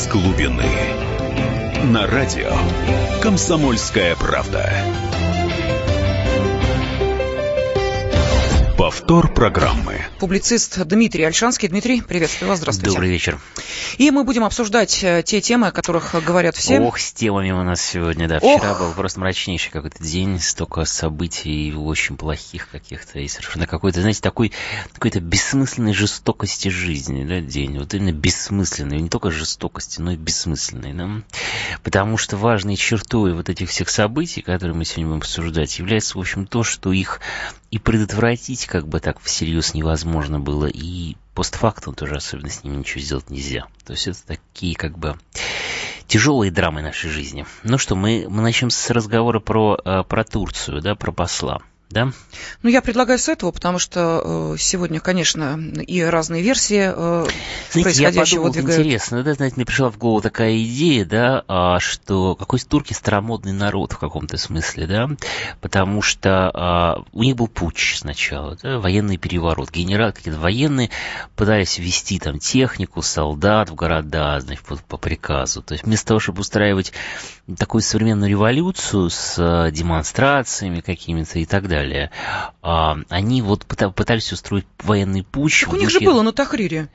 из 0.00 0.06
глубины. 0.06 0.64
На 1.84 2.06
радио 2.06 2.52
«Комсомольская 3.20 4.16
правда». 4.16 5.09
Повтор 8.80 9.30
программы. 9.34 10.06
Публицист 10.20 10.82
Дмитрий 10.86 11.24
Альшанский. 11.24 11.68
Дмитрий, 11.68 12.00
приветствую 12.00 12.48
вас, 12.48 12.60
здравствуйте. 12.60 12.90
Добрый 12.90 13.10
вечер. 13.10 13.38
И 13.98 14.10
мы 14.10 14.24
будем 14.24 14.42
обсуждать 14.42 15.04
э, 15.04 15.22
те 15.22 15.42
темы, 15.42 15.66
о 15.66 15.70
которых 15.70 16.14
говорят 16.24 16.56
все. 16.56 16.80
Ох, 16.80 16.98
с 16.98 17.12
темами 17.12 17.50
у 17.50 17.62
нас 17.62 17.82
сегодня, 17.82 18.26
да. 18.26 18.38
Вчера 18.38 18.72
Ох. 18.72 18.78
был 18.78 18.92
просто 18.92 19.20
мрачнейший 19.20 19.70
какой-то 19.70 20.02
день, 20.02 20.40
столько 20.40 20.86
событий 20.86 21.74
очень 21.74 22.16
плохих 22.16 22.70
каких-то, 22.70 23.18
и 23.18 23.28
совершенно 23.28 23.66
какой-то, 23.66 24.00
знаете, 24.00 24.22
такой 24.22 24.50
какой-то 24.94 25.20
бессмысленной 25.20 25.92
жестокости 25.92 26.68
жизни, 26.68 27.24
да, 27.24 27.42
день. 27.42 27.78
Вот 27.78 27.92
именно 27.92 28.12
бессмысленной, 28.12 29.02
не 29.02 29.10
только 29.10 29.30
жестокости, 29.30 30.00
но 30.00 30.12
и 30.12 30.16
бессмысленной, 30.16 30.94
да. 30.94 31.22
Потому 31.82 32.16
что 32.16 32.38
важной 32.38 32.76
чертой 32.76 33.34
вот 33.34 33.50
этих 33.50 33.68
всех 33.68 33.90
событий, 33.90 34.40
которые 34.40 34.74
мы 34.74 34.86
сегодня 34.86 35.08
будем 35.08 35.18
обсуждать, 35.18 35.78
является, 35.78 36.16
в 36.16 36.20
общем, 36.22 36.46
то, 36.46 36.62
что 36.62 36.94
их 36.94 37.20
и 37.70 37.78
предотвратить 37.78 38.66
как 38.66 38.88
бы 38.88 39.00
так 39.00 39.20
всерьез 39.20 39.74
невозможно 39.74 40.40
было, 40.40 40.66
и 40.66 41.16
постфактум 41.34 41.94
тоже 41.94 42.16
особенно 42.16 42.50
с 42.50 42.64
ними 42.64 42.76
ничего 42.76 43.00
сделать 43.00 43.30
нельзя. 43.30 43.66
То 43.84 43.92
есть 43.92 44.08
это 44.08 44.18
такие 44.26 44.74
как 44.74 44.98
бы 44.98 45.16
тяжелые 46.06 46.50
драмы 46.50 46.82
нашей 46.82 47.10
жизни. 47.10 47.46
Ну 47.62 47.78
что, 47.78 47.94
мы, 47.94 48.26
мы 48.28 48.42
начнем 48.42 48.70
с 48.70 48.90
разговора 48.90 49.38
про, 49.38 49.78
э, 49.84 50.02
про 50.02 50.24
Турцию, 50.24 50.82
да, 50.82 50.96
про 50.96 51.12
посла 51.12 51.60
да? 51.90 52.12
Ну, 52.62 52.70
я 52.70 52.82
предлагаю 52.82 53.18
с 53.18 53.28
этого, 53.28 53.50
потому 53.50 53.80
что 53.80 54.52
э, 54.54 54.56
сегодня, 54.58 55.00
конечно, 55.00 55.58
и 55.58 56.00
разные 56.02 56.40
версии 56.40 56.92
э, 56.94 57.26
знаете, 57.72 57.82
происходящего 57.82 58.20
я 58.20 58.24
подумал, 58.24 58.52
двигают. 58.52 58.80
интересно, 58.80 59.22
да, 59.24 59.34
знаете, 59.34 59.56
мне 59.56 59.66
пришла 59.66 59.90
в 59.90 59.98
голову 59.98 60.20
такая 60.20 60.56
идея, 60.62 61.04
да, 61.04 61.44
а, 61.48 61.80
что 61.80 62.36
какой-то 62.36 62.66
турки 62.66 62.92
старомодный 62.92 63.52
народ 63.52 63.92
в 63.92 63.98
каком-то 63.98 64.36
смысле, 64.36 64.86
да, 64.86 65.10
потому 65.60 66.00
что 66.00 66.50
а, 66.54 67.02
у 67.12 67.24
них 67.24 67.34
был 67.34 67.48
путч 67.48 67.98
сначала, 67.98 68.56
да, 68.62 68.78
военный 68.78 69.16
переворот, 69.16 69.72
генерал, 69.72 70.12
какие-то 70.12 70.38
военные 70.38 70.90
пытались 71.34 71.78
ввести 71.78 72.20
там 72.20 72.38
технику, 72.38 73.02
солдат 73.02 73.70
в 73.70 73.74
города, 73.74 74.38
значит, 74.38 74.64
по, 74.64 74.76
по 74.76 74.96
приказу, 74.96 75.60
то 75.60 75.74
есть 75.74 75.84
вместо 75.84 76.06
того, 76.06 76.20
чтобы 76.20 76.40
устраивать 76.40 76.92
такую 77.58 77.82
современную 77.82 78.30
революцию 78.30 79.10
с 79.10 79.34
а, 79.38 79.70
демонстрациями 79.72 80.80
какими-то 80.80 81.40
и 81.40 81.46
так 81.46 81.66
далее, 81.66 81.79
далее, 81.80 82.10
а, 82.62 82.98
они 83.08 83.42
вот 83.42 83.64
пытались 83.66 84.32
устроить 84.32 84.66
военный 84.78 85.22
путь. 85.22 85.60
Так 85.60 85.72
у 85.72 85.76
них 85.76 85.90
же 85.90 86.00
было 86.00 86.22
на 86.22 86.32
Тахрире. 86.32 86.88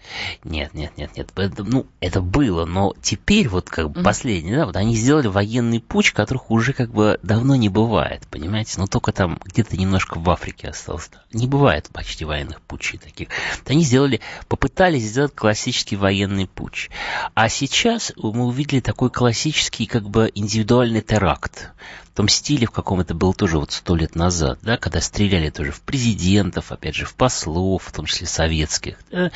Нет, 0.44 0.74
нет, 0.74 0.92
нет, 0.98 1.16
нет. 1.16 1.30
Это, 1.36 1.64
ну, 1.64 1.88
это 2.00 2.22
было, 2.22 2.66
но 2.66 2.94
теперь 3.02 3.48
вот 3.48 3.70
как 3.70 3.92
бы 3.92 4.04
последний, 4.04 4.56
да, 4.56 4.66
вот 4.66 4.76
они 4.76 4.96
сделали 4.96 5.28
военный 5.28 5.80
путь, 5.80 6.12
которых 6.12 6.52
уже 6.52 6.74
как 6.74 6.92
бы 6.92 7.20
давно 7.24 7.56
не 7.56 7.70
бывает, 7.70 8.28
понимаете? 8.30 8.76
Но 8.78 8.88
только 8.88 9.12
там 9.12 9.40
где-то 9.44 9.76
немножко 9.78 10.20
в 10.20 10.30
Африке 10.30 10.70
осталось. 10.70 11.10
Не 11.34 11.48
бывает 11.48 11.90
почти 11.92 12.26
военных 12.26 12.62
путчей 12.62 13.00
таких. 13.00 13.30
Они 13.66 13.84
сделали, 13.84 14.22
попытались 14.48 15.04
сделать 15.04 15.34
классический 15.34 15.96
военный 15.96 16.48
путь. 16.48 16.90
А 17.34 17.50
сейчас 17.50 18.14
мы 18.16 18.46
увидели 18.46 18.80
такой 18.80 19.10
классический 19.10 19.86
как 19.86 20.10
бы 20.10 20.32
индивидуальный 20.34 21.02
теракт 21.02 21.72
том 22.16 22.30
стиле, 22.30 22.66
в 22.66 22.72
каком 22.72 23.02
это 23.02 23.14
было 23.14 23.34
тоже 23.34 23.60
вот 23.60 23.72
сто 23.72 23.96
лет 23.96 24.16
назад, 24.16 24.60
да, 24.62 24.78
когда 24.78 25.02
стреляли 25.02 25.50
тоже 25.50 25.72
в 25.72 25.82
президентов, 25.82 26.72
опять 26.72 26.96
же, 26.96 27.06
в 27.06 27.14
послов, 27.14 27.84
в 27.84 27.92
том 27.92 28.06
числе 28.06 28.26
советских, 28.26 28.98
да, 29.12 29.32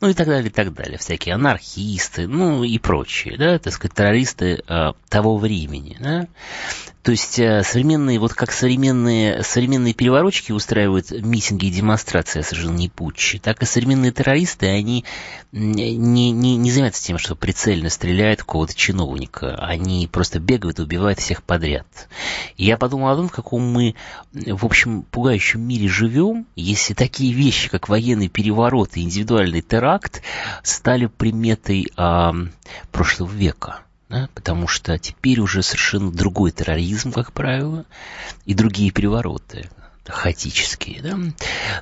ну 0.00 0.08
и 0.08 0.14
так 0.14 0.26
далее, 0.26 0.48
и 0.48 0.52
так 0.52 0.74
далее, 0.74 0.98
всякие 0.98 1.36
анархисты, 1.36 2.26
ну 2.26 2.64
и 2.64 2.78
прочие, 2.78 3.38
да, 3.38 3.58
так 3.58 3.72
сказать, 3.72 3.94
террористы 3.94 4.62
э, 4.66 4.92
того 5.08 5.38
времени, 5.38 5.96
да. 6.00 6.26
То 7.04 7.10
есть 7.10 7.38
э, 7.38 7.62
современные, 7.62 8.18
вот 8.18 8.32
как 8.32 8.50
современные, 8.50 9.42
современные 9.42 9.92
переворотчики 9.92 10.52
устраивают 10.52 11.10
митинги 11.10 11.66
и 11.66 11.70
демонстрации, 11.70 12.40
а 12.40 12.42
совершенно 12.42 12.78
не 12.78 12.88
путчи, 12.88 13.38
так 13.38 13.62
и 13.62 13.66
современные 13.66 14.10
террористы, 14.10 14.68
они 14.68 15.04
не, 15.52 15.96
не, 15.98 16.56
не 16.56 16.70
занимаются 16.70 17.04
тем, 17.04 17.18
что 17.18 17.36
прицельно 17.36 17.90
стреляют 17.90 18.40
в 18.40 18.46
кого-то 18.46 18.74
чиновника. 18.74 19.54
Они 19.56 20.08
просто 20.10 20.40
бегают 20.40 20.78
и 20.78 20.82
убивают 20.82 21.18
всех 21.18 21.42
подряд. 21.42 21.86
Я 22.56 22.78
подумал 22.78 23.10
о 23.10 23.16
том, 23.16 23.28
в 23.28 23.32
каком 23.32 23.70
мы, 23.70 23.96
в 24.32 24.64
общем, 24.64 25.02
пугающем 25.02 25.60
мире 25.60 25.88
живем, 25.88 26.46
если 26.56 26.94
такие 26.94 27.34
вещи, 27.34 27.68
как 27.68 27.90
военный 27.90 28.28
переворот 28.28 28.96
и 28.96 29.02
индивидуальный 29.02 29.60
теракт, 29.60 30.22
стали 30.62 31.04
приметой 31.04 31.86
э, 31.94 32.32
прошлого 32.92 33.30
века 33.30 33.84
да, 34.14 34.28
потому 34.32 34.68
что 34.68 34.96
теперь 34.98 35.40
уже 35.40 35.62
совершенно 35.62 36.12
другой 36.12 36.52
терроризм, 36.52 37.10
как 37.10 37.32
правило, 37.32 37.84
и 38.46 38.54
другие 38.54 38.92
перевороты 38.92 39.68
хаотические, 40.06 41.00
да. 41.00 41.18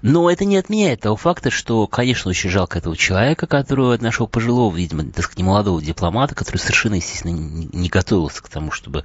Но 0.01 0.31
это 0.31 0.45
не 0.45 0.57
отменяет 0.57 1.01
того 1.01 1.17
факта, 1.17 1.51
что, 1.51 1.87
конечно, 1.89 2.31
очень 2.31 2.51
жалко 2.51 2.79
этого 2.79 2.97
человека, 2.97 3.47
которого 3.47 3.99
нашего 3.99 4.27
пожилого, 4.27 4.75
видимо, 4.75 5.05
так 5.05 5.25
сказать, 5.25 5.45
молодого 5.45 5.83
дипломата, 5.83 6.35
который 6.35 6.59
совершенно, 6.59 6.95
естественно, 6.95 7.33
не 7.33 7.89
готовился 7.89 8.41
к 8.43 8.49
тому, 8.49 8.71
чтобы 8.71 9.05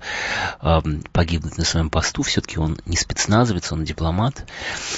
э, 0.62 0.82
погибнуть 1.12 1.58
на 1.58 1.66
своем 1.66 1.90
посту. 1.90 2.22
Все-таки 2.22 2.60
он 2.60 2.80
не 2.86 2.96
спецназовец, 2.96 3.72
он 3.72 3.84
дипломат. 3.84 4.46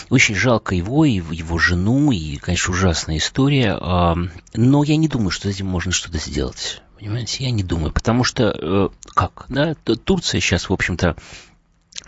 Очень 0.09 0.35
жалко 0.35 0.75
его 0.75 1.05
и 1.05 1.13
его 1.13 1.57
жену, 1.57 2.11
и, 2.11 2.35
конечно, 2.35 2.73
ужасная 2.73 3.17
история. 3.17 3.77
Э, 3.79 4.15
но 4.53 4.83
я 4.83 4.97
не 4.97 5.07
думаю, 5.07 5.29
что 5.29 5.47
с 5.47 5.55
этим 5.55 5.67
можно 5.67 5.93
что-то 5.93 6.17
сделать. 6.17 6.81
Понимаете, 6.99 7.45
я 7.45 7.51
не 7.51 7.63
думаю, 7.63 7.93
потому 7.93 8.25
что, 8.25 8.49
э, 8.49 8.89
как, 9.15 9.45
да, 9.47 9.73
Турция 9.75 10.41
сейчас, 10.41 10.67
в 10.67 10.73
общем-то, 10.73 11.15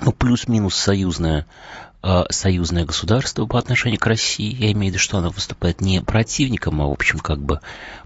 ну, 0.02 0.12
плюс-минус 0.12 0.76
союзная, 0.76 1.46
э, 2.04 2.24
союзное 2.30 2.84
государство 2.84 3.46
по 3.46 3.58
отношению 3.58 4.02
к 4.02 4.06
России. 4.06 4.54
Я 4.54 4.74
имею 4.74 4.92
в 4.92 4.96
виду, 4.96 5.00
что 5.00 5.18
она 5.18 5.30
выступает 5.30 5.80
не 5.80 6.02
противником, 6.02 6.82
а, 6.82 6.88
в 6.88 6.92
общем, 6.92 7.20
как 7.20 7.40
бы 7.40 7.62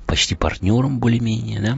почти 0.06 0.36
партнером 0.36 1.00
более-менее, 1.00 1.60
да. 1.60 1.78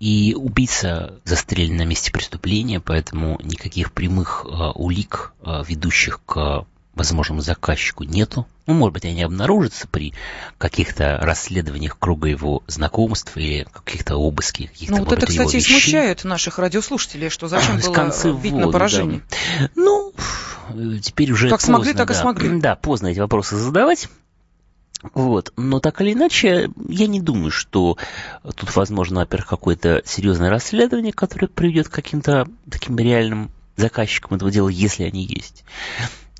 И 0.00 0.34
убийца 0.34 1.20
застрелен 1.24 1.76
на 1.76 1.84
месте 1.84 2.10
преступления, 2.10 2.80
поэтому 2.80 3.38
никаких 3.42 3.92
прямых 3.92 4.46
э, 4.48 4.48
улик, 4.74 5.34
э, 5.42 5.62
ведущих 5.68 6.22
к 6.24 6.64
возможному 6.94 7.40
заказчику 7.40 8.04
нету. 8.04 8.46
Ну, 8.66 8.74
может 8.74 8.94
быть, 8.94 9.04
они 9.04 9.22
обнаружатся 9.22 9.86
при 9.86 10.14
каких-то 10.58 11.18
расследованиях 11.22 11.98
круга 11.98 12.28
его 12.28 12.62
знакомств 12.66 13.36
или 13.36 13.66
каких-то 13.72 14.16
обысках. 14.16 14.70
Каких 14.70 14.90
ну, 14.90 14.98
вот 14.98 15.12
это, 15.12 15.26
кстати, 15.26 15.56
и 15.56 15.60
смущает 15.60 16.24
наших 16.24 16.58
радиослушателей, 16.58 17.30
что 17.30 17.48
зачем 17.48 17.78
было 17.78 18.38
бить 18.40 18.52
на 18.52 18.70
поражение. 18.70 19.22
Да. 19.60 19.70
Ну, 19.76 20.12
теперь 21.02 21.32
уже 21.32 21.48
Как 21.48 21.60
поздно, 21.60 21.76
смогли, 21.76 21.94
так 21.94 22.08
да. 22.08 22.14
и 22.14 22.16
смогли. 22.16 22.60
Да, 22.60 22.76
поздно 22.76 23.08
эти 23.08 23.20
вопросы 23.20 23.56
задавать. 23.56 24.08
Вот. 25.14 25.52
Но 25.56 25.80
так 25.80 26.00
или 26.00 26.12
иначе, 26.12 26.70
я 26.88 27.06
не 27.06 27.20
думаю, 27.20 27.50
что 27.50 27.96
тут 28.42 28.74
возможно, 28.74 29.20
во-первых, 29.20 29.48
какое-то 29.48 30.02
серьезное 30.04 30.50
расследование, 30.50 31.12
которое 31.12 31.46
приведет 31.46 31.88
к 31.88 31.92
каким-то 31.92 32.48
таким 32.68 32.98
реальным 32.98 33.50
заказчикам 33.76 34.36
этого 34.36 34.50
дела, 34.50 34.68
если 34.68 35.04
они 35.04 35.24
есть. 35.24 35.64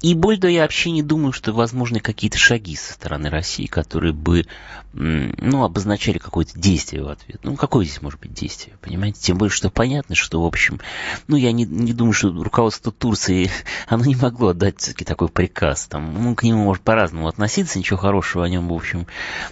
И 0.01 0.15
более 0.15 0.41
того, 0.41 0.53
я 0.53 0.63
вообще 0.63 0.93
не 0.93 1.03
думаю, 1.03 1.33
что 1.33 1.53
возможны 1.53 1.99
какие-то 1.99 2.39
шаги 2.39 2.77
со 2.77 2.93
стороны 2.93 3.31
России, 3.31 3.67
которые 3.67 4.13
бы, 4.13 4.47
ну, 4.93 5.65
обозначали 5.65 6.19
какое-то 6.19 6.59
действие 6.59 7.03
в 7.03 7.09
ответ. 7.09 7.41
Ну, 7.43 7.57
какое 7.57 7.85
здесь 7.85 8.01
может 8.01 8.21
быть 8.21 8.33
действие, 8.33 8.77
понимаете? 8.81 9.21
Тем 9.21 9.39
более, 9.39 9.53
что 9.53 9.71
понятно, 9.71 10.15
что, 10.15 10.43
в 10.43 10.47
общем, 10.47 10.81
ну, 11.27 11.37
я 11.37 11.51
не, 11.51 11.65
не 11.65 11.93
думаю, 11.93 12.13
что 12.13 12.31
руководство 12.31 12.93
Турции, 12.93 13.51
оно 13.89 14.05
не 14.05 14.15
могло 14.15 14.49
отдать 14.49 14.79
все-таки 14.79 15.05
такой 15.05 15.29
приказ. 15.29 15.89
Там, 15.89 16.23
ну, 16.23 16.35
к 16.37 16.45
нему 16.45 16.65
может 16.65 16.85
по-разному 16.85 17.27
относиться, 17.27 17.79
ничего 17.79 17.99
хорошего 17.99 18.45
о 18.45 18.49
нем, 18.49 18.69
в 18.69 18.75
общем, 18.75 19.09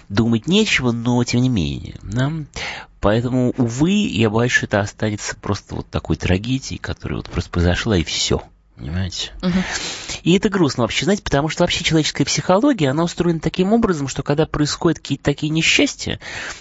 думать 0.07 0.47
нечего, 0.47 0.91
но 0.91 1.21
тем 1.25 1.41
не 1.41 1.49
менее, 1.49 1.97
да? 2.03 2.31
Поэтому, 3.01 3.53
увы, 3.57 3.91
я 3.91 4.29
боюсь, 4.29 4.53
что 4.53 4.65
это 4.65 4.79
останется 4.79 5.35
просто 5.35 5.75
вот 5.75 5.89
такой 5.89 6.15
трагедией, 6.15 6.79
которая 6.79 7.17
вот 7.17 7.29
просто 7.29 7.51
произошла, 7.51 7.97
и 7.97 8.03
все. 8.03 8.41
Понимаете? 8.77 9.31
Угу. 9.41 9.63
И 10.23 10.35
это 10.35 10.49
грустно 10.49 10.83
вообще, 10.83 11.05
знаете, 11.05 11.23
потому 11.23 11.49
что 11.49 11.63
вообще 11.63 11.83
человеческая 11.83 12.25
психология, 12.25 12.89
она 12.89 13.03
устроена 13.03 13.39
таким 13.39 13.73
образом, 13.73 14.07
что 14.07 14.23
когда 14.23 14.45
происходят 14.45 14.99
какие-то 14.99 15.23
такие 15.23 15.49
несчастья, 15.49 16.19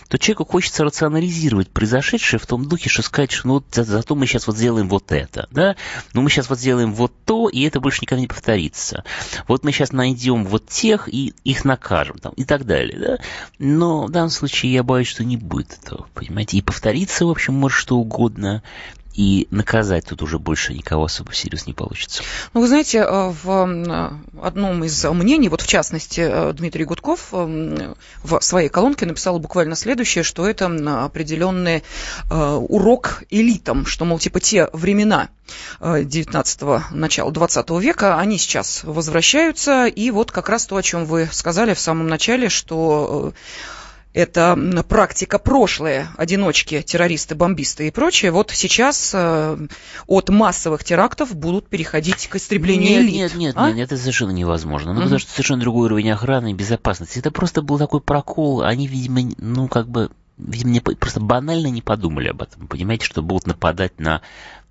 то 0.09 0.19
человеку 0.19 0.45
хочется 0.45 0.85
рационализировать 0.85 1.69
произошедшее 1.69 2.41
в 2.41 2.47
том 2.47 2.67
духе, 2.69 2.89
что 2.89 3.03
сказать, 3.03 3.33
что 3.33 3.49
ну 3.49 3.55
вот 3.55 3.67
за, 3.73 3.85
зато 3.85 4.15
мы 4.15 4.27
сейчас 4.27 4.47
вот 4.47 4.57
сделаем 4.57 4.89
вот 4.89 5.13
это, 5.13 5.49
да, 5.51 5.77
ну 6.13 6.23
мы 6.23 6.31
сейчас 6.31 6.49
вот 6.49 6.59
сделаем 6.59 6.95
вот 6.95 7.13
то, 7.25 7.49
и 7.49 7.63
это 7.63 7.81
больше 7.81 8.01
никогда 8.03 8.21
не 8.21 8.29
повторится. 8.29 9.05
Вот 9.49 9.65
мы 9.65 9.73
сейчас 9.73 9.93
найдем 9.93 10.45
вот 10.45 10.69
тех 10.69 11.09
и 11.13 11.35
их 11.45 11.65
накажем, 11.65 12.19
там, 12.19 12.33
и 12.35 12.45
так 12.45 12.67
далее, 12.67 12.99
да. 12.99 13.19
Но 13.59 14.07
в 14.07 14.11
данном 14.11 14.31
случае 14.31 14.73
я 14.73 14.83
боюсь, 14.83 15.09
что 15.09 15.25
не 15.25 15.37
будет 15.37 15.79
этого, 15.83 16.07
понимаете, 16.15 16.57
и 16.57 16.63
повторится, 16.63 17.27
в 17.27 17.31
общем, 17.31 17.55
может 17.55 17.79
что 17.79 17.97
угодно, 17.97 18.63
и 19.17 19.49
наказать 19.51 20.05
тут 20.05 20.23
уже 20.23 20.39
больше 20.39 20.75
никого 20.75 21.05
особо 21.05 21.33
всерьез 21.33 21.67
не 21.67 21.73
получится. 21.73 22.23
Ну, 22.53 22.61
вы 22.61 22.69
знаете, 22.69 22.99
э, 22.99 23.33
в 23.43 24.21
одном 24.43 24.85
из 24.85 25.05
мнений, 25.05 25.49
вот 25.49 25.63
в 25.63 25.67
частности, 25.67 26.21
э, 26.21 26.53
Дмитрий 26.53 26.85
Гудков 26.85 27.29
э, 27.33 27.95
в 28.23 28.41
своей 28.41 28.69
колонке 28.69 29.07
написал 29.07 29.39
буквально 29.39 29.75
следующее, 29.75 30.23
что 30.23 30.47
это 30.47 30.67
определенный 31.05 31.83
урок 32.29 33.23
элитам, 33.31 33.87
что, 33.87 34.05
мол, 34.05 34.19
типа 34.19 34.41
те 34.41 34.69
времена 34.73 35.29
19-го, 35.81 36.83
начала 36.91 37.31
20 37.31 37.71
века, 37.81 38.19
они 38.19 38.37
сейчас 38.39 38.83
возвращаются, 38.85 39.87
и 39.87 40.11
вот 40.11 40.33
как 40.33 40.49
раз 40.49 40.67
то, 40.67 40.77
о 40.77 40.83
чем 40.83 41.05
вы 41.07 41.29
сказали 41.33 41.75
в 41.75 41.81
самом 41.81 42.09
начале, 42.09 42.49
что 42.49 43.33
это 44.17 44.59
практика 44.89 45.39
прошлая, 45.39 46.09
одиночки, 46.17 46.81
террористы, 46.81 47.35
бомбисты 47.35 47.87
и 47.87 47.91
прочее, 47.91 48.31
вот 48.31 48.51
сейчас 48.51 49.13
э, 49.15 49.59
от 50.07 50.29
массовых 50.31 50.85
терактов 50.85 51.37
будут 51.37 51.69
переходить 51.69 52.27
к 52.27 52.37
истреблению 52.37 52.89
нет, 52.93 53.03
элит. 53.03 53.15
Нет, 53.15 53.35
нет, 53.35 53.55
а? 53.59 53.71
нет, 53.73 53.93
это 53.93 54.01
совершенно 54.01 54.31
невозможно. 54.31 54.95
Ну, 54.95 55.01
mm 55.01 55.05
потому 55.05 55.19
что 55.19 55.31
совершенно 55.31 55.61
другой 55.61 55.87
уровень 55.87 56.11
охраны 56.11 56.53
и 56.53 56.55
безопасности. 56.55 57.19
Это 57.19 57.31
просто 57.31 57.61
был 57.61 57.79
такой 57.79 58.01
прокол. 58.01 58.63
Они, 58.63 58.87
видимо, 58.87 59.21
ну, 59.37 59.69
как 59.69 59.87
бы 59.87 60.11
видимо, 60.39 60.71
не, 60.71 60.81
просто 60.81 61.21
банально 61.21 61.67
не 61.67 61.83
подумали 61.83 62.29
об 62.29 62.41
этом. 62.41 62.69
Понимаете, 62.69 63.05
что 63.05 63.23
будут 63.23 63.47
нападать 63.47 64.01
на 64.01 64.23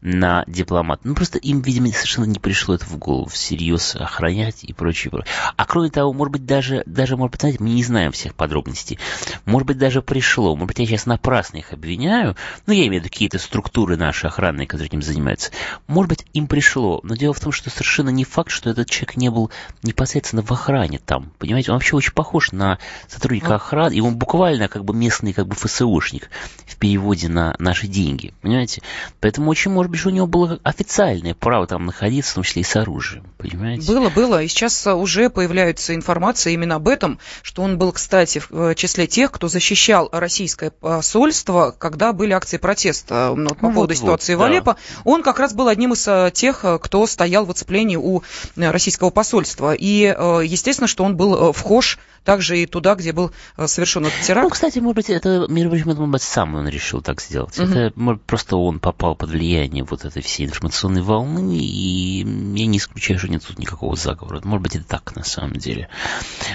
на 0.05 0.43
дипломат. 0.45 1.01
Ну, 1.03 1.15
просто 1.15 1.39
им, 1.39 1.61
видимо, 1.61 1.87
совершенно 1.87 2.25
не 2.25 2.37
пришло 2.37 2.75
это 2.75 2.85
в 2.85 2.97
голову 2.97 3.27
всерьез 3.27 3.95
охранять 3.95 4.63
и 4.63 4.71
прочее. 4.71 5.09
прочее. 5.09 5.33
А 5.57 5.65
кроме 5.65 5.89
того, 5.89 6.13
может 6.13 6.31
быть, 6.31 6.45
даже, 6.45 6.83
даже, 6.85 7.17
может 7.17 7.31
быть, 7.31 7.41
знаете, 7.41 7.57
мы 7.61 7.69
не 7.69 7.83
знаем 7.83 8.11
всех 8.11 8.35
подробностей. 8.35 8.99
Может 9.45 9.67
быть, 9.67 9.79
даже 9.79 10.03
пришло. 10.03 10.55
Может 10.55 10.67
быть, 10.67 10.79
я 10.79 10.85
сейчас 10.85 11.07
напрасно 11.07 11.57
их 11.57 11.73
обвиняю. 11.73 12.35
Ну, 12.67 12.73
я 12.73 12.81
имею 12.81 13.01
в 13.01 13.05
виду 13.05 13.11
какие-то 13.11 13.39
структуры 13.39 13.97
наши 13.97 14.27
охранные, 14.27 14.67
которые 14.67 14.87
этим 14.87 15.01
занимаются. 15.01 15.51
Может 15.87 16.09
быть, 16.09 16.25
им 16.33 16.45
пришло. 16.47 16.99
Но 17.01 17.15
дело 17.15 17.33
в 17.33 17.39
том, 17.39 17.51
что 17.51 17.71
совершенно 17.71 18.09
не 18.09 18.25
факт, 18.25 18.51
что 18.51 18.69
этот 18.69 18.87
человек 18.87 19.17
не 19.17 19.29
был 19.29 19.49
непосредственно 19.81 20.43
в 20.43 20.51
охране 20.51 20.99
там. 20.99 21.31
Понимаете, 21.39 21.71
он 21.71 21.77
вообще 21.77 21.95
очень 21.95 22.13
похож 22.13 22.51
на 22.51 22.77
сотрудника 23.07 23.55
охраны. 23.55 23.93
И 23.93 24.01
он 24.01 24.17
буквально 24.17 24.67
как 24.67 24.85
бы 24.85 24.93
местный 24.93 25.33
как 25.33 25.47
бы 25.47 25.55
ФСОшник 25.55 26.29
в 26.67 26.77
переводе 26.77 27.27
на 27.27 27.55
наши 27.57 27.87
деньги. 27.87 28.35
Понимаете? 28.41 28.83
Поэтому 29.19 29.49
очень 29.49 29.71
может 29.71 29.89
быть, 29.89 29.94
что 29.95 30.09
у 30.09 30.11
него 30.11 30.27
было 30.27 30.59
официальное 30.63 31.33
право 31.33 31.67
там 31.67 31.85
находиться, 31.85 32.31
в 32.31 32.35
том 32.35 32.43
числе 32.43 32.61
и 32.61 32.65
с 32.65 32.75
оружием, 32.75 33.25
понимаете? 33.37 33.87
Было, 33.87 34.09
было. 34.09 34.43
И 34.43 34.47
сейчас 34.47 34.85
уже 34.87 35.29
появляется 35.29 35.95
информация 35.95 36.53
именно 36.53 36.75
об 36.75 36.87
этом, 36.87 37.19
что 37.41 37.63
он 37.63 37.77
был, 37.77 37.91
кстати, 37.91 38.39
в 38.39 38.51
э, 38.51 38.75
числе 38.75 39.07
тех, 39.07 39.31
кто 39.31 39.47
защищал 39.47 40.09
российское 40.11 40.71
посольство, 40.71 41.75
когда 41.77 42.13
были 42.13 42.31
акции 42.31 42.57
протеста 42.57 43.33
ну, 43.35 43.49
по 43.49 43.69
поводу 43.69 43.93
вот, 43.93 43.97
ситуации 43.97 44.35
вот, 44.35 44.43
в 44.43 44.45
Алеппо. 44.45 44.73
Да. 44.73 45.01
Он 45.03 45.23
как 45.23 45.39
раз 45.39 45.53
был 45.53 45.67
одним 45.67 45.93
из 45.93 46.07
э, 46.07 46.31
тех, 46.33 46.65
э, 46.65 46.79
кто 46.79 47.05
стоял 47.07 47.45
в 47.45 47.51
оцеплении 47.51 47.95
у 47.95 48.23
российского 48.55 49.09
посольства. 49.09 49.73
И, 49.73 50.01
естественно, 50.01 50.87
что 50.87 51.03
он 51.03 51.15
был 51.15 51.51
вхож 51.53 51.99
также 52.25 52.59
и 52.59 52.65
туда, 52.65 52.95
где 52.95 53.13
был 53.13 53.31
э, 53.55 53.67
совершен 53.67 54.07
этот 54.07 54.19
теракт. 54.21 54.43
Ну, 54.43 54.49
кстати, 54.49 54.79
может 54.79 54.95
быть, 54.95 55.09
это 55.09 55.45
может 55.47 55.97
быть, 55.99 56.21
сам 56.21 56.55
он 56.55 56.67
решил 56.67 57.01
так 57.01 57.21
сделать. 57.21 57.57
Угу. 57.57 57.69
Это, 57.69 57.93
может, 57.95 58.21
просто 58.23 58.57
он 58.57 58.79
попал 58.79 59.15
под 59.15 59.29
влияние 59.29 59.74
вот 59.83 60.05
этой 60.05 60.21
всей 60.21 60.45
информационной 60.45 61.01
волны, 61.01 61.57
и 61.57 62.19
я 62.19 62.65
не 62.65 62.77
исключаю, 62.77 63.19
что 63.19 63.27
нет 63.27 63.43
тут 63.45 63.59
никакого 63.59 63.95
заговора. 63.95 64.41
Может 64.43 64.63
быть, 64.63 64.75
это 64.75 64.85
так 64.85 65.15
на 65.15 65.23
самом 65.23 65.53
деле. 65.53 65.89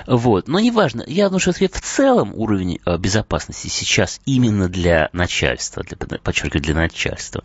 Вот. 0.06 0.48
Но 0.48 0.60
неважно. 0.60 1.04
Я 1.06 1.26
думаю, 1.26 1.40
что 1.40 1.52
в 1.52 1.80
целом 1.80 2.32
уровень 2.34 2.80
э, 2.84 2.96
безопасности 2.98 3.68
сейчас 3.68 4.20
именно 4.24 4.68
для 4.68 5.10
начальства, 5.12 5.82
для, 5.82 5.96
подчеркиваю, 5.96 6.62
для 6.62 6.74
начальства, 6.74 7.42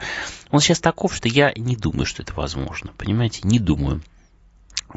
он 0.51 0.60
сейчас 0.60 0.80
таков, 0.80 1.16
что 1.16 1.27
я 1.27 1.54
не 1.56 1.75
думаю, 1.75 2.06
что 2.06 2.21
это 2.21 2.33
возможно. 2.33 2.92
Понимаете? 2.98 3.42
Не 3.44 3.60
думаю. 3.60 4.01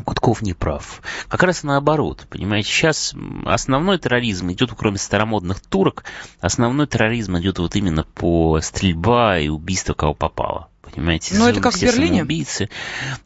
Гудков 0.04 0.42
не 0.42 0.54
прав. 0.54 1.02
Как 1.28 1.42
раз 1.42 1.62
наоборот, 1.62 2.26
понимаете, 2.28 2.68
сейчас 2.68 3.14
основной 3.44 3.98
терроризм 3.98 4.52
идет, 4.52 4.70
кроме 4.76 4.98
старомодных 4.98 5.60
турок, 5.60 6.04
основной 6.40 6.86
терроризм 6.86 7.38
идет 7.38 7.58
вот 7.58 7.74
именно 7.74 8.04
по 8.04 8.60
стрельба 8.60 9.38
и 9.38 9.48
убийство 9.48 9.94
кого 9.94 10.14
попало 10.14 10.67
понимаете? 10.88 11.34
Ну, 11.36 11.46
это 11.46 11.60
как 11.60 11.74
в 11.74 11.82
Берлине? 11.82 12.22
Убийцы. 12.22 12.68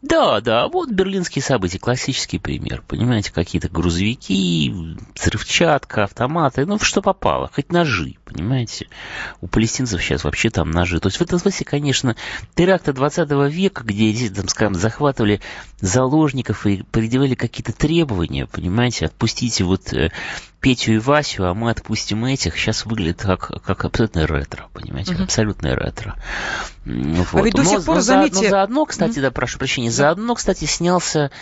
Да, 0.03 0.41
да, 0.41 0.69
вот 0.69 0.91
берлинские 0.91 1.43
события, 1.43 1.79
классический 1.79 2.39
пример, 2.39 2.83
понимаете, 2.87 3.33
какие-то 3.33 3.69
грузовики, 3.69 4.97
взрывчатка, 5.15 6.05
автоматы, 6.05 6.67
ну, 6.67 6.79
что 6.79 7.03
попало, 7.03 7.51
хоть 7.53 7.73
ножи, 7.73 8.17
понимаете? 8.33 8.89
У 9.41 9.47
палестинцев 9.47 10.03
сейчас 10.03 10.25
вообще 10.25 10.51
там 10.51 10.71
ножи. 10.71 11.01
То 11.01 11.09
есть 11.09 11.19
в 11.19 11.23
этом 11.23 11.39
смысле, 11.39 11.67
конечно, 11.67 12.17
теракты 12.55 12.93
20 12.93 13.31
века, 13.53 13.85
где, 13.85 14.31
там, 14.31 14.49
скажем, 14.49 14.75
захватывали 14.75 15.41
заложников 15.81 16.67
и 16.67 16.83
предъявляли 16.83 17.35
какие-то 17.35 17.73
требования, 17.73 18.47
понимаете, 18.47 19.07
отпустите 19.07 19.65
вот 19.65 19.93
э, 19.93 20.11
Петю 20.61 20.93
и 20.93 20.99
Васю, 20.99 21.45
а 21.45 21.55
мы 21.55 21.71
отпустим 21.71 22.25
этих, 22.25 22.57
сейчас 22.57 22.87
выглядит 22.87 23.23
как, 23.23 23.63
как 23.65 23.85
абсолютно 23.85 24.27
ретро, 24.27 24.69
понимаете, 24.73 25.15
uh-huh. 25.15 25.25
абсолютно 25.25 25.75
ретро. 25.75 26.15
Вот. 26.85 27.27
А 27.33 27.43
ведь 27.43 27.55
до 27.55 27.65
сих 27.65 27.85
пор, 27.85 27.97
но, 27.97 28.01
заметьте... 28.01 28.45
Но 28.45 28.51
заодно, 28.51 28.85
кстати, 28.87 29.19
uh-huh. 29.19 29.23
да, 29.23 29.31
прошу 29.33 29.59
прощения, 29.59 29.89
да. 29.89 29.97
заодно, 29.97 30.35
кстати, 30.37 30.65
снялся 30.65 31.33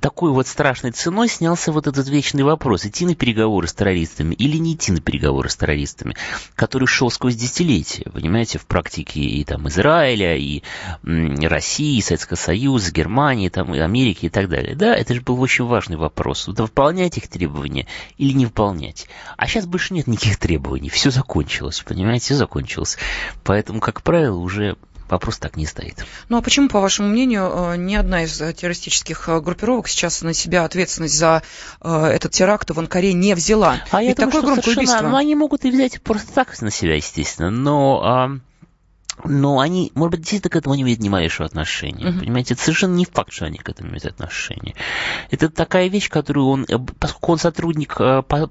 такой 0.00 0.32
вот 0.32 0.46
страшной 0.46 0.90
ценой 0.90 1.28
снялся 1.28 1.72
вот 1.72 1.86
этот 1.86 2.08
вечный 2.08 2.42
вопрос, 2.42 2.84
идти 2.86 3.06
на 3.06 3.14
переговоры 3.14 3.68
с 3.68 3.72
террористами 3.72 4.34
или 4.34 4.56
не 4.56 4.74
идти 4.74 4.92
на 4.92 5.00
переговоры 5.00 5.48
с 5.48 5.56
террористами, 5.56 6.09
который 6.54 6.86
шел 6.86 7.10
сквозь 7.10 7.36
десятилетия, 7.36 8.10
понимаете, 8.10 8.58
в 8.58 8.66
практике 8.66 9.20
и 9.20 9.44
там 9.44 9.68
Израиля, 9.68 10.36
и 10.36 10.62
России, 11.02 11.98
и 11.98 12.02
Советского 12.02 12.36
Союза, 12.36 12.92
Германии, 12.92 13.48
там, 13.48 13.74
и 13.74 13.78
Америки 13.78 14.26
и 14.26 14.28
так 14.28 14.48
далее. 14.48 14.74
Да, 14.74 14.94
это 14.94 15.14
же 15.14 15.20
был 15.20 15.40
очень 15.40 15.64
важный 15.64 15.96
вопрос. 15.96 16.46
Вот 16.46 16.60
выполнять 16.60 17.16
их 17.18 17.28
требования 17.28 17.86
или 18.18 18.32
не 18.32 18.46
выполнять. 18.46 19.06
А 19.36 19.46
сейчас 19.46 19.66
больше 19.66 19.94
нет 19.94 20.06
никаких 20.06 20.38
требований, 20.38 20.88
все 20.88 21.10
закончилось, 21.10 21.82
понимаете, 21.86 22.26
все 22.26 22.34
закончилось. 22.34 22.98
Поэтому, 23.44 23.80
как 23.80 24.02
правило, 24.02 24.36
уже 24.36 24.76
вопрос 25.10 25.38
так 25.38 25.56
не 25.56 25.66
стоит. 25.66 26.04
Ну 26.28 26.38
а 26.38 26.42
почему, 26.42 26.68
по 26.68 26.80
вашему 26.80 27.08
мнению, 27.08 27.50
э, 27.72 27.76
ни 27.76 27.94
одна 27.94 28.24
из 28.24 28.40
э, 28.40 28.52
террористических 28.52 29.28
э, 29.28 29.40
группировок 29.40 29.88
сейчас 29.88 30.22
на 30.22 30.34
себя 30.34 30.64
ответственность 30.64 31.16
за 31.16 31.42
этот 31.80 32.32
теракт 32.32 32.70
в 32.70 32.78
Анкаре 32.78 33.12
не 33.12 33.34
взяла? 33.34 33.78
А 33.90 34.00
Ведь 34.00 34.18
я 34.18 34.26
думаю, 34.26 34.42
такое 34.42 34.62
что 34.62 34.70
убийство. 34.72 35.02
Ну, 35.02 35.16
они 35.16 35.34
могут 35.34 35.64
и 35.64 35.70
взять 35.70 36.00
просто 36.02 36.32
так 36.32 36.60
на 36.60 36.70
себя, 36.70 36.96
естественно, 36.96 37.50
но 37.50 38.40
но 39.22 39.58
они, 39.58 39.92
может 39.94 40.12
быть, 40.12 40.20
действительно 40.20 40.50
к 40.50 40.56
этому 40.56 40.74
не 40.74 40.82
имеют 40.82 41.00
ни 41.00 41.10
малейшего 41.10 41.44
отношения. 41.44 42.06
Uh-huh. 42.06 42.20
Понимаете, 42.20 42.54
это 42.54 42.62
совершенно 42.62 42.94
не 42.94 43.04
факт, 43.04 43.32
что 43.32 43.44
они 43.44 43.58
к 43.58 43.68
этому 43.68 43.90
имеют 43.90 44.06
отношение. 44.06 44.74
Это 45.30 45.50
такая 45.50 45.88
вещь, 45.88 46.08
которую 46.08 46.46
он, 46.46 46.66
поскольку 46.98 47.32
он 47.32 47.38
сотрудник, 47.38 47.98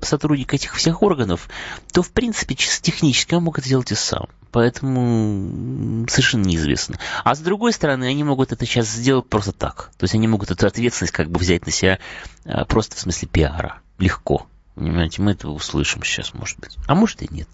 сотрудник 0.03 0.53
этих 0.53 0.75
всех 0.75 1.01
органов, 1.01 1.49
то, 1.91 2.03
в 2.03 2.11
принципе, 2.11 2.53
чисто 2.53 2.83
технически 2.83 3.33
он 3.33 3.43
мог 3.43 3.57
это 3.57 3.65
сделать 3.67 3.91
и 3.91 3.95
сам. 3.95 4.27
Поэтому 4.51 6.07
совершенно 6.07 6.45
неизвестно. 6.45 6.97
А 7.23 7.35
с 7.35 7.39
другой 7.39 7.73
стороны, 7.73 8.05
они 8.05 8.23
могут 8.23 8.51
это 8.51 8.65
сейчас 8.65 8.87
сделать 8.87 9.27
просто 9.27 9.51
так. 9.51 9.91
То 9.97 10.05
есть 10.05 10.15
они 10.15 10.27
могут 10.27 10.51
эту 10.51 10.65
ответственность 10.65 11.13
как 11.13 11.29
бы 11.29 11.39
взять 11.39 11.65
на 11.65 11.71
себя 11.71 11.99
а, 12.45 12.65
просто 12.65 12.95
в 12.95 12.99
смысле 12.99 13.27
пиара. 13.27 13.81
Легко. 13.99 14.47
Понимаете, 14.79 15.21
мы 15.21 15.31
это 15.31 15.49
услышим 15.49 16.03
сейчас, 16.03 16.33
может 16.33 16.57
быть. 16.59 16.77
А 16.87 16.95
может 16.95 17.21
и 17.21 17.27
нет. 17.29 17.49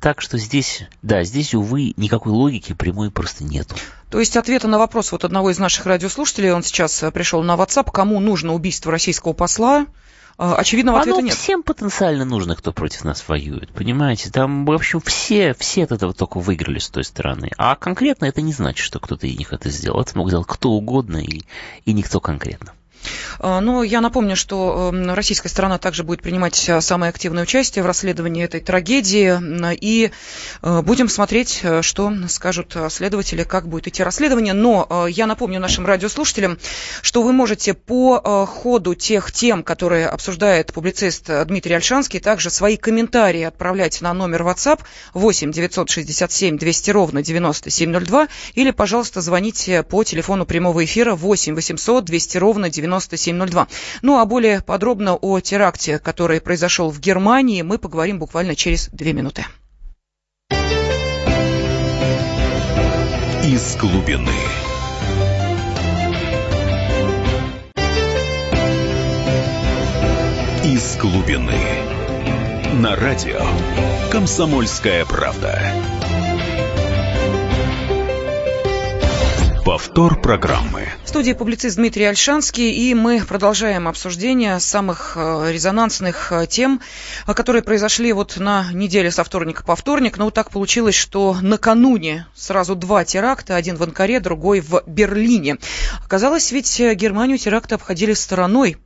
Так 0.00 0.22
что 0.22 0.38
здесь, 0.38 0.84
да, 1.02 1.22
здесь, 1.22 1.54
увы, 1.54 1.92
никакой 1.98 2.32
логики 2.32 2.72
прямой 2.72 3.10
просто 3.10 3.44
нету. 3.44 3.76
То 4.08 4.18
есть 4.18 4.34
ответа 4.36 4.66
на 4.66 4.78
вопрос 4.78 5.12
вот 5.12 5.24
одного 5.24 5.50
из 5.50 5.58
наших 5.58 5.84
радиослушателей, 5.84 6.52
он 6.52 6.62
сейчас 6.62 7.02
э, 7.02 7.10
пришел 7.10 7.42
на 7.42 7.56
WhatsApp, 7.56 7.90
кому 7.92 8.18
нужно 8.18 8.54
убийство 8.54 8.90
российского 8.90 9.34
посла, 9.34 9.86
а, 10.36 10.56
очевидного 10.56 11.00
ответа 11.00 11.18
Оно 11.18 11.26
нет. 11.26 11.34
всем 11.34 11.62
потенциально 11.62 12.24
нужно, 12.24 12.56
кто 12.56 12.72
против 12.72 13.04
нас 13.04 13.26
воюет, 13.28 13.70
понимаете? 13.70 14.30
Там, 14.30 14.64
в 14.64 14.72
общем, 14.72 15.00
все, 15.00 15.54
все 15.54 15.84
от 15.84 15.92
этого 15.92 16.12
только 16.12 16.40
выиграли 16.40 16.78
с 16.78 16.88
той 16.90 17.04
стороны. 17.04 17.50
А 17.56 17.76
конкретно 17.76 18.24
это 18.26 18.40
не 18.42 18.52
значит, 18.52 18.84
что 18.84 18.98
кто-то 18.98 19.26
из 19.26 19.38
них 19.38 19.52
это 19.52 19.70
сделал. 19.70 20.00
Это 20.00 20.16
мог 20.18 20.28
сделать 20.28 20.48
кто 20.48 20.70
угодно 20.70 21.18
и, 21.18 21.42
и 21.84 21.92
никто 21.92 22.20
конкретно. 22.20 22.72
А, 23.38 23.60
Но 23.60 23.82
я 23.82 24.00
напомню, 24.00 24.36
что 24.36 24.90
эм, 24.92 25.12
российская 25.12 25.48
сторона 25.48 25.78
также 25.78 26.04
будет 26.04 26.22
принимать 26.22 26.68
э, 26.68 26.80
самое 26.80 27.10
активное 27.10 27.42
участие 27.42 27.82
в 27.82 27.86
расследовании 27.86 28.44
этой 28.44 28.60
трагедии. 28.60 29.38
И 29.80 30.10
э, 30.62 30.82
будем 30.82 31.08
смотреть, 31.08 31.60
э, 31.62 31.82
что 31.82 32.12
скажут 32.28 32.76
следователи, 32.90 33.44
как 33.44 33.68
будет 33.68 33.88
идти 33.88 34.02
расследование. 34.02 34.54
Но 34.54 35.06
я 35.08 35.26
напомню 35.26 35.60
нашим 35.60 35.86
радиослушателям, 35.86 36.58
что 37.02 37.22
вы 37.22 37.32
можете 37.32 37.74
по 37.74 38.46
ходу 38.46 38.94
тех 38.94 39.32
тем, 39.32 39.62
которые 39.62 40.08
обсуждает 40.08 40.72
публицист 40.72 41.28
Дмитрий 41.46 41.74
Альшанский, 41.74 42.20
также 42.20 42.50
свои 42.50 42.76
комментарии 42.76 43.42
отправлять 43.42 44.00
на 44.00 44.12
номер 44.14 44.42
WhatsApp 44.42 44.80
8 45.14 45.52
967 45.52 46.58
200 46.58 46.90
ровно 46.90 47.22
9702 47.22 48.28
или, 48.54 48.70
пожалуйста, 48.70 49.20
звоните 49.20 49.82
по 49.82 50.04
телефону 50.04 50.46
прямого 50.46 50.84
эфира 50.84 51.14
8 51.14 51.54
800 51.54 52.04
200 52.04 52.38
ровно 52.38 52.70
9702. 52.70 52.93
9702. 53.00 53.68
Ну 54.02 54.18
а 54.18 54.24
более 54.24 54.60
подробно 54.60 55.14
о 55.14 55.40
теракте, 55.40 55.98
который 55.98 56.40
произошел 56.40 56.90
в 56.90 57.00
Германии, 57.00 57.62
мы 57.62 57.78
поговорим 57.78 58.18
буквально 58.18 58.54
через 58.54 58.88
две 58.92 59.12
минуты. 59.12 59.44
из 63.44 63.76
глубины. 63.76 64.32
Из 70.64 70.96
глубины. 70.96 71.52
На 72.80 72.96
радио 72.96 73.42
«Комсомольская 74.10 75.04
правда». 75.04 75.60
Повтор 79.64 80.20
программы. 80.20 80.88
В 81.04 81.08
студии 81.08 81.32
публицист 81.32 81.76
Дмитрий 81.76 82.04
Альшанский, 82.04 82.70
и 82.70 82.92
мы 82.92 83.22
продолжаем 83.26 83.88
обсуждение 83.88 84.60
самых 84.60 85.14
э, 85.16 85.50
резонансных 85.50 86.32
э, 86.32 86.46
тем, 86.46 86.82
э, 87.26 87.32
которые 87.32 87.62
произошли 87.62 88.12
вот 88.12 88.36
на 88.36 88.70
неделе 88.74 89.10
со 89.10 89.24
вторника 89.24 89.64
по 89.64 89.74
вторник. 89.74 90.18
Но 90.18 90.26
вот 90.26 90.34
так 90.34 90.50
получилось, 90.50 90.94
что 90.94 91.38
накануне 91.40 92.26
сразу 92.34 92.74
два 92.74 93.06
теракта, 93.06 93.56
один 93.56 93.76
в 93.76 93.82
Анкаре, 93.82 94.20
другой 94.20 94.60
в 94.60 94.82
Берлине. 94.86 95.56
Оказалось, 96.04 96.52
ведь 96.52 96.78
Германию 96.78 97.38
теракты 97.38 97.76
обходили 97.76 98.12
стороной. 98.12 98.76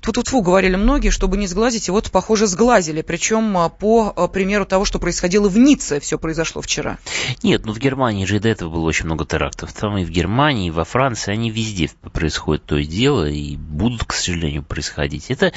Тут-тут-фу, 0.00 0.42
говорили 0.42 0.76
многие, 0.76 1.10
чтобы 1.10 1.36
не 1.36 1.48
сглазить, 1.48 1.88
и 1.88 1.90
вот, 1.90 2.12
похоже, 2.12 2.46
сглазили. 2.46 3.02
Причем 3.02 3.70
по 3.78 4.28
примеру 4.28 4.66
того, 4.66 4.84
что 4.84 5.00
происходило 5.00 5.48
в 5.48 5.58
Ницце, 5.58 5.98
все 5.98 6.18
произошло 6.18 6.62
вчера. 6.62 6.98
Нет, 7.42 7.64
ну 7.64 7.72
в 7.72 7.78
Германии 7.78 8.24
же 8.24 8.36
и 8.36 8.38
до 8.38 8.48
этого 8.48 8.70
было 8.70 8.86
очень 8.86 9.06
много 9.06 9.24
терактов. 9.24 9.72
Там 9.72 9.98
и 9.98 10.04
в 10.04 10.10
Германии, 10.10 10.27
и 10.66 10.70
во 10.70 10.84
Франции, 10.84 11.32
они 11.32 11.50
везде 11.50 11.90
происходит 12.12 12.64
то 12.64 12.76
и 12.76 12.84
дело, 12.84 13.28
и 13.28 13.56
будут, 13.56 14.04
к 14.04 14.12
сожалению, 14.12 14.62
происходить. 14.62 15.30
Это, 15.30 15.52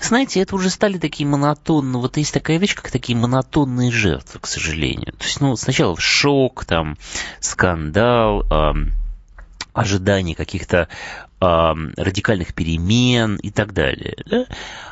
знаете, 0.00 0.40
это 0.40 0.54
уже 0.54 0.70
стали 0.70 0.98
такие 0.98 1.26
монотонные, 1.26 2.00
вот 2.00 2.16
есть 2.16 2.32
такая 2.32 2.58
вещь, 2.58 2.74
как 2.74 2.90
такие 2.90 3.16
монотонные 3.16 3.90
жертвы, 3.90 4.40
к 4.40 4.46
сожалению. 4.46 5.12
То 5.12 5.24
есть, 5.24 5.40
ну, 5.40 5.56
сначала 5.56 5.98
шок, 5.98 6.64
там, 6.64 6.96
скандал, 7.40 8.42
эм, 8.50 8.92
ожидание 9.72 10.34
каких-то 10.34 10.88
э, 11.40 11.72
радикальных 11.96 12.54
перемен 12.54 13.36
и 13.36 13.50
так 13.50 13.72
далее. 13.72 14.16
Да? 14.26 14.46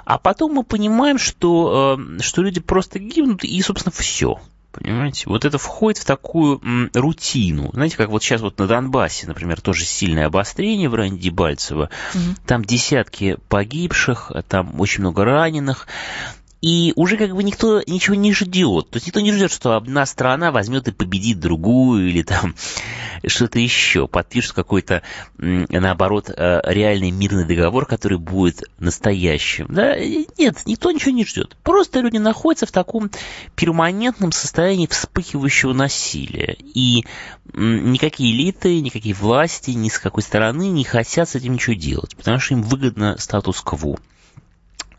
А 0.04 0.18
потом 0.18 0.54
мы 0.54 0.64
понимаем, 0.64 1.18
что, 1.18 1.99
э, 1.99 2.23
что 2.23 2.42
люди 2.42 2.61
просто 2.61 2.99
гибнут, 2.99 3.44
и, 3.44 3.61
собственно, 3.62 3.92
все. 3.92 4.40
Понимаете? 4.80 5.25
Вот 5.26 5.44
это 5.44 5.58
входит 5.58 5.99
в 5.99 6.04
такую 6.04 6.61
м, 6.62 6.90
рутину. 6.94 7.70
Знаете, 7.73 7.97
как 7.97 8.08
вот 8.11 8.23
сейчас 8.23 8.40
вот 8.40 8.58
на 8.58 8.66
Донбассе, 8.66 9.26
например, 9.26 9.61
тоже 9.61 9.85
сильное 9.85 10.26
обострение 10.26 10.88
в 10.88 10.94
районе 10.94 11.18
Дебальцево. 11.18 11.90
Угу. 12.14 12.23
Там 12.47 12.64
десятки 12.64 13.37
погибших, 13.49 14.32
там 14.49 14.80
очень 14.80 15.00
много 15.00 15.25
раненых. 15.25 15.87
И 16.60 16.92
уже 16.96 17.16
как 17.16 17.34
бы 17.34 17.44
никто 17.44 17.82
ничего 17.86 18.16
не 18.16 18.32
ждет. 18.32 18.90
То 18.90 18.96
есть 18.96 19.06
никто 19.06 19.20
не 19.20 19.32
ждет, 19.32 19.52
что 19.52 19.76
одна 19.76 20.04
страна 20.06 20.50
возьмет 20.50 20.88
и 20.88 20.92
победит 20.92 21.38
другую, 21.38 22.08
или 22.08 22.22
там 22.22 22.54
что-то 23.26 23.60
еще, 23.60 24.08
подпишет 24.08 24.52
какой-то, 24.52 25.02
наоборот, 25.36 26.30
э, 26.30 26.60
реальный 26.64 27.12
мирный 27.12 27.44
договор, 27.44 27.86
который 27.86 28.18
будет 28.18 28.64
настоящим. 28.80 29.66
Да? 29.68 29.96
Нет, 29.96 30.62
никто 30.66 30.90
ничего 30.90 31.12
не 31.12 31.24
ждет. 31.24 31.56
Просто 31.62 32.00
люди 32.00 32.16
находятся 32.16 32.66
в 32.66 32.72
таком 32.72 33.10
перманентном 33.54 34.32
состоянии 34.32 34.86
вспыхивающего 34.86 35.72
насилия. 35.72 36.56
И 36.74 37.04
никакие 37.54 38.34
элиты, 38.34 38.80
никакие 38.80 39.14
власти, 39.14 39.70
ни 39.70 39.88
с 39.88 39.98
какой 39.98 40.24
стороны 40.24 40.70
не 40.70 40.84
хотят 40.84 41.28
с 41.28 41.36
этим 41.36 41.52
ничего 41.54 41.74
делать, 41.74 42.16
потому 42.16 42.40
что 42.40 42.54
им 42.54 42.62
выгодно 42.62 43.16
статус-кво 43.16 43.98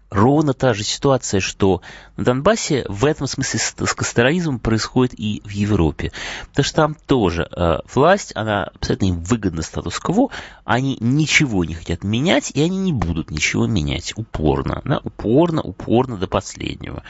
ровно 0.10 0.54
та 0.54 0.74
же 0.74 0.84
ситуация, 0.84 1.40
что 1.40 1.82
на 2.18 2.24
Донбассе 2.24 2.86
в 2.88 3.06
этом 3.06 3.28
смысле 3.28 3.60
с 3.60 3.94
кастаризмом 3.94 4.60
происходит 4.60 5.14
и 5.20 5.42
в 5.46 5.50
Европе. 5.50 6.12
Потому 6.50 6.66
что 6.66 6.76
там 6.76 6.96
тоже 7.06 7.48
э, 7.50 7.78
власть, 7.94 8.32
она 8.36 8.66
абсолютно 8.66 9.06
им 9.06 9.20
выгодна 9.22 9.62
статус-кво, 9.62 10.30
они 10.66 10.98
ничего 11.00 11.64
не 11.66 11.76
хотят 11.76 12.04
менять, 12.04 12.52
и 12.52 12.62
они 12.62 12.78
не 12.78 12.94
будут 12.94 13.32
ничего 13.32 13.68
менять 13.68 14.14
упорно, 14.16 14.82
да, 14.86 15.00
упорно, 15.04 15.62
упорно 15.62 16.18
до 16.18 16.28
последнего. 16.28 17.04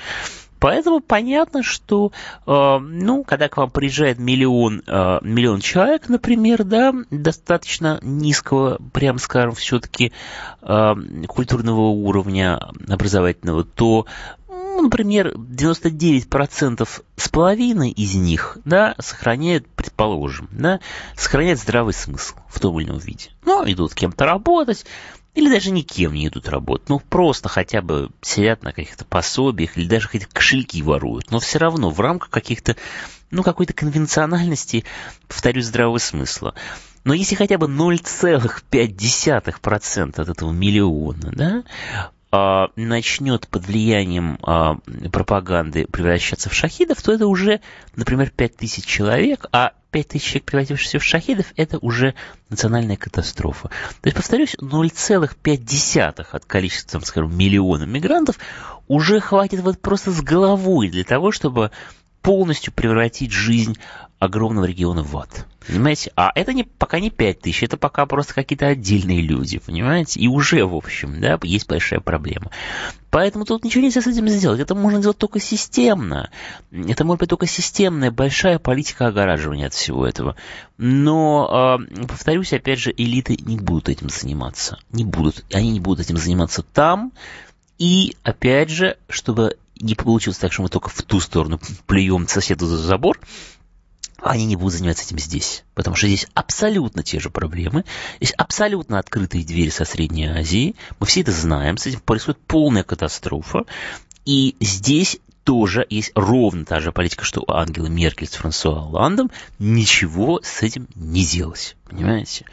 Поэтому 0.60 1.00
понятно, 1.00 1.64
что, 1.64 2.12
э, 2.46 2.78
ну, 2.80 3.24
когда 3.24 3.48
к 3.48 3.58
вам 3.58 3.72
приезжает 3.72 4.20
миллион, 4.20 4.84
э, 4.86 5.20
миллион 5.22 5.62
человек, 5.62 6.10
например, 6.10 6.64
да, 6.64 6.94
достаточно 7.10 8.00
низкого, 8.02 8.80
прям 8.94 9.20
скажем, 9.20 9.54
все-таки 9.56 10.12
э, 10.62 10.96
культурного 11.28 11.90
уровня 11.90 12.60
образовательного, 12.88 13.64
то 13.64 14.06
ну, 14.80 14.84
например, 14.84 15.34
99% 15.36 16.88
с 17.18 17.30
половиной 17.30 17.92
из 17.92 18.16
них, 18.16 18.58
да, 18.64 18.96
сохраняют, 18.98 19.68
предположим, 19.68 20.48
да, 20.52 20.80
сохраняют 21.18 21.60
здравый 21.60 21.94
смысл 21.94 22.36
в 22.48 22.62
том 22.62 22.80
или 22.80 22.88
ином 22.88 23.00
виде. 23.00 23.30
Ну, 23.44 23.70
идут 23.70 23.94
кем-то 23.94 24.26
работать, 24.26 24.86
или 25.40 25.50
даже 25.50 25.72
никем 25.72 26.14
не 26.14 26.28
идут 26.28 26.48
работать, 26.50 26.90
ну 26.90 27.00
просто 27.00 27.50
хотя 27.50 27.82
бы 27.82 28.12
сидят 28.22 28.62
на 28.64 28.74
каких-то 28.74 29.06
пособиях 29.06 29.78
или 29.78 29.88
даже 29.88 30.10
хоть 30.10 30.26
кошельки 30.26 30.82
воруют, 30.82 31.32
но 31.32 31.40
все 31.40 31.60
равно 31.60 31.90
в 31.90 32.02
рамках 32.02 32.30
каких-то, 32.30 32.76
ну 33.32 33.42
какой-то 33.42 33.72
конвенциональности, 33.74 34.84
повторюсь, 35.28 35.66
здравого 35.66 35.98
смысла. 35.98 36.54
Но 37.06 37.14
если 37.14 37.36
хотя 37.36 37.58
бы 37.58 37.68
0,5% 37.68 40.22
от 40.22 40.30
этого 40.30 40.52
миллиона, 40.52 41.32
да, 41.32 41.64
а, 42.32 42.68
начнет 42.76 43.48
под 43.48 43.66
влиянием 43.66 44.38
а, 44.44 44.78
пропаганды 45.12 45.88
превращаться 45.88 46.50
в 46.50 46.54
шахидов, 46.54 47.02
то 47.02 47.14
это 47.14 47.28
уже, 47.28 47.62
например, 47.96 48.30
5000 48.30 48.86
человек, 48.86 49.46
а 49.54 49.72
5000 49.92 50.24
человек, 50.24 50.46
превратившихся 50.46 51.00
в 51.00 51.04
шахидов, 51.04 51.48
это 51.56 51.78
уже 51.80 52.14
национальная 52.50 52.98
катастрофа. 52.98 53.70
То 54.02 54.08
есть, 54.08 54.16
повторюсь, 54.16 54.56
0,5 54.62 56.26
от 56.32 56.46
количества, 56.46 57.00
скажем, 57.00 57.36
миллиона 57.36 57.84
мигрантов 57.84 58.38
уже 58.88 59.20
хватит 59.20 59.62
вот 59.62 59.80
просто 59.80 60.12
с 60.12 60.22
головой 60.22 60.90
для 60.90 61.04
того, 61.04 61.32
чтобы 61.32 61.72
полностью 62.22 62.74
превратить 62.74 63.32
жизнь 63.32 63.78
огромного 64.20 64.66
региона 64.66 65.02
в 65.02 65.18
ад. 65.18 65.48
Понимаете? 65.66 66.12
А 66.16 66.32
это 66.36 66.52
не, 66.54 66.64
пока 66.64 67.00
не 67.00 67.10
5 67.10 67.40
тысяч, 67.40 67.64
это 67.64 67.78
пока 67.78 68.06
просто 68.06 68.34
какие-то 68.34 68.68
отдельные 68.68 69.22
люди, 69.22 69.60
понимаете? 69.60 70.20
И 70.20 70.28
уже, 70.28 70.66
в 70.66 70.76
общем, 70.76 71.22
да, 71.22 71.40
есть 71.44 71.68
большая 71.68 72.02
проблема. 72.02 72.52
Поэтому 73.12 73.46
тут 73.46 73.64
ничего 73.64 73.84
нельзя 73.84 74.02
с 74.02 74.08
этим 74.08 74.28
сделать. 74.28 74.60
Это 74.60 74.76
можно 74.76 75.00
сделать 75.00 75.18
только 75.18 75.40
системно. 75.40 76.32
Это 76.72 77.06
может 77.06 77.20
быть 77.22 77.30
только 77.30 77.48
системная, 77.48 78.12
большая 78.12 78.60
политика 78.60 79.08
огораживания 79.08 79.68
от 79.68 79.74
всего 79.74 80.06
этого. 80.06 80.36
Но, 80.78 81.80
э, 81.80 82.06
повторюсь, 82.06 82.52
опять 82.52 82.80
же, 82.80 82.94
элиты 82.96 83.38
не 83.40 83.58
будут 83.58 83.90
этим 83.90 84.10
заниматься. 84.10 84.80
Не 84.92 85.06
будут. 85.06 85.46
Они 85.54 85.72
не 85.72 85.80
будут 85.80 86.06
этим 86.06 86.18
заниматься 86.18 86.62
там. 86.62 87.14
И, 87.78 88.18
опять 88.24 88.70
же, 88.70 88.98
чтобы 89.08 89.56
не 89.80 89.96
получилось 89.96 90.38
так, 90.38 90.52
что 90.52 90.64
мы 90.64 90.70
только 90.70 90.90
в 90.90 91.02
ту 91.04 91.20
сторону 91.20 91.60
плюем 91.88 92.28
соседу 92.28 92.66
за 92.66 92.78
забор, 92.78 93.20
они 94.22 94.46
не 94.46 94.56
будут 94.56 94.74
заниматься 94.74 95.04
этим 95.04 95.20
здесь, 95.20 95.64
потому 95.76 95.96
что 95.96 96.08
здесь 96.08 96.28
абсолютно 96.34 97.04
те 97.04 97.20
же 97.20 97.30
проблемы, 97.30 97.86
здесь 98.20 98.34
абсолютно 98.34 99.00
открытые 99.00 99.46
двери 99.46 99.70
со 99.70 99.86
Средней 99.86 100.28
Азии, 100.28 100.76
мы 101.00 101.06
все 101.06 101.22
это 101.22 101.32
знаем, 101.32 101.78
с 101.78 101.86
этим 101.86 102.00
происходит 102.00 102.40
полная 102.46 102.84
катастрофа, 102.84 103.64
и 104.26 104.56
здесь 104.60 105.20
тоже 105.44 105.86
есть 105.90 106.12
ровно 106.16 106.66
та 106.66 106.80
же 106.80 106.92
политика, 106.92 107.24
что 107.26 107.42
у 107.42 107.52
Ангелы 107.52 107.90
Меркель 107.90 108.28
с 108.28 108.36
Франсуа 108.36 108.84
Оландом, 108.84 109.32
ничего 109.58 110.42
с 110.44 110.62
этим 110.62 110.88
не 110.96 111.26
делать, 111.26 111.76
понимаете? 111.86 112.46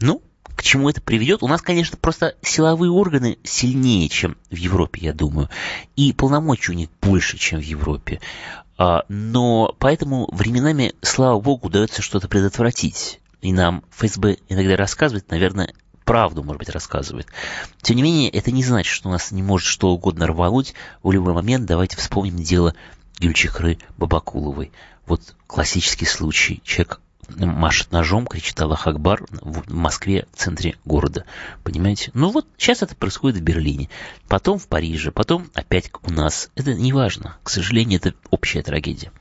Ну, 0.00 0.22
к 0.62 0.64
чему 0.64 0.88
это 0.88 1.00
приведет? 1.00 1.42
У 1.42 1.48
нас, 1.48 1.60
конечно, 1.60 1.98
просто 2.00 2.36
силовые 2.40 2.92
органы 2.92 3.36
сильнее, 3.42 4.08
чем 4.08 4.36
в 4.48 4.54
Европе, 4.54 5.00
я 5.02 5.12
думаю. 5.12 5.50
И 5.96 6.12
полномочий 6.12 6.70
у 6.70 6.76
них 6.76 6.88
больше, 7.00 7.36
чем 7.36 7.58
в 7.58 7.64
Европе. 7.64 8.20
А, 8.78 9.02
но 9.08 9.74
поэтому 9.80 10.28
временами, 10.32 10.94
слава 11.02 11.40
богу, 11.40 11.66
удается 11.66 12.00
что-то 12.00 12.28
предотвратить. 12.28 13.20
И 13.40 13.52
нам 13.52 13.82
ФСБ 13.90 14.36
иногда 14.48 14.76
рассказывает, 14.76 15.28
наверное, 15.32 15.74
правду, 16.04 16.44
может 16.44 16.60
быть, 16.60 16.68
рассказывает. 16.68 17.26
Тем 17.80 17.96
не 17.96 18.02
менее, 18.02 18.30
это 18.30 18.52
не 18.52 18.62
значит, 18.62 18.94
что 18.94 19.08
у 19.08 19.12
нас 19.12 19.32
не 19.32 19.42
может 19.42 19.66
что 19.66 19.88
угодно 19.88 20.28
рвануть 20.28 20.74
в 21.02 21.10
любой 21.10 21.34
момент. 21.34 21.66
Давайте 21.66 21.96
вспомним 21.96 22.36
дело 22.36 22.76
Гюльчихры 23.18 23.78
Бабакуловой. 23.96 24.70
Вот 25.06 25.34
классический 25.48 26.06
случай. 26.06 26.62
Человек 26.64 27.00
машет 27.36 27.92
ножом, 27.92 28.26
кричит 28.26 28.60
Аллах 28.60 28.86
Акбар 28.86 29.24
в 29.30 29.72
Москве, 29.72 30.26
в 30.32 30.38
центре 30.38 30.76
города. 30.84 31.24
Понимаете? 31.62 32.10
Ну 32.14 32.30
вот 32.30 32.46
сейчас 32.58 32.82
это 32.82 32.94
происходит 32.94 33.38
в 33.38 33.42
Берлине, 33.42 33.88
потом 34.28 34.58
в 34.58 34.66
Париже, 34.66 35.12
потом 35.12 35.50
опять 35.54 35.90
у 36.02 36.10
нас. 36.10 36.50
Это 36.54 36.74
не 36.74 36.92
важно. 36.92 37.36
К 37.42 37.50
сожалению, 37.50 38.00
это 38.00 38.14
общая 38.30 38.62
трагедия. 38.62 39.12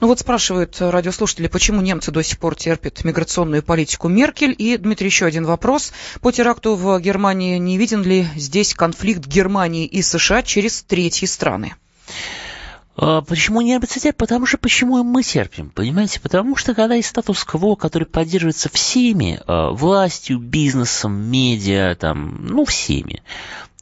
Ну 0.00 0.08
вот 0.08 0.18
спрашивают 0.18 0.76
радиослушатели, 0.80 1.46
почему 1.46 1.80
немцы 1.80 2.10
до 2.10 2.22
сих 2.22 2.38
пор 2.38 2.56
терпят 2.56 3.04
миграционную 3.04 3.62
политику 3.62 4.08
Меркель. 4.08 4.54
И, 4.56 4.76
Дмитрий, 4.76 5.06
еще 5.06 5.26
один 5.26 5.44
вопрос. 5.44 5.92
По 6.20 6.32
теракту 6.32 6.74
в 6.74 6.98
Германии 7.00 7.58
не 7.58 7.78
виден 7.78 8.02
ли 8.02 8.26
здесь 8.36 8.74
конфликт 8.74 9.26
Германии 9.26 9.86
и 9.86 10.02
США 10.02 10.42
через 10.42 10.82
третьи 10.82 11.26
страны? 11.26 11.74
А 12.96 13.22
почему 13.22 13.60
немцы 13.60 14.00
терпят? 14.00 14.16
Потому 14.18 14.46
что 14.46 14.58
почему 14.58 15.02
мы 15.02 15.22
терпим, 15.22 15.70
понимаете? 15.70 16.20
Потому 16.20 16.56
что 16.56 16.74
когда 16.74 16.94
есть 16.94 17.08
статус-кво, 17.08 17.74
который 17.76 18.04
поддерживается 18.04 18.68
всеми, 18.68 19.40
а, 19.46 19.70
властью, 19.70 20.38
бизнесом, 20.38 21.12
медиа, 21.12 21.94
там, 21.94 22.46
ну, 22.46 22.64
всеми, 22.64 23.22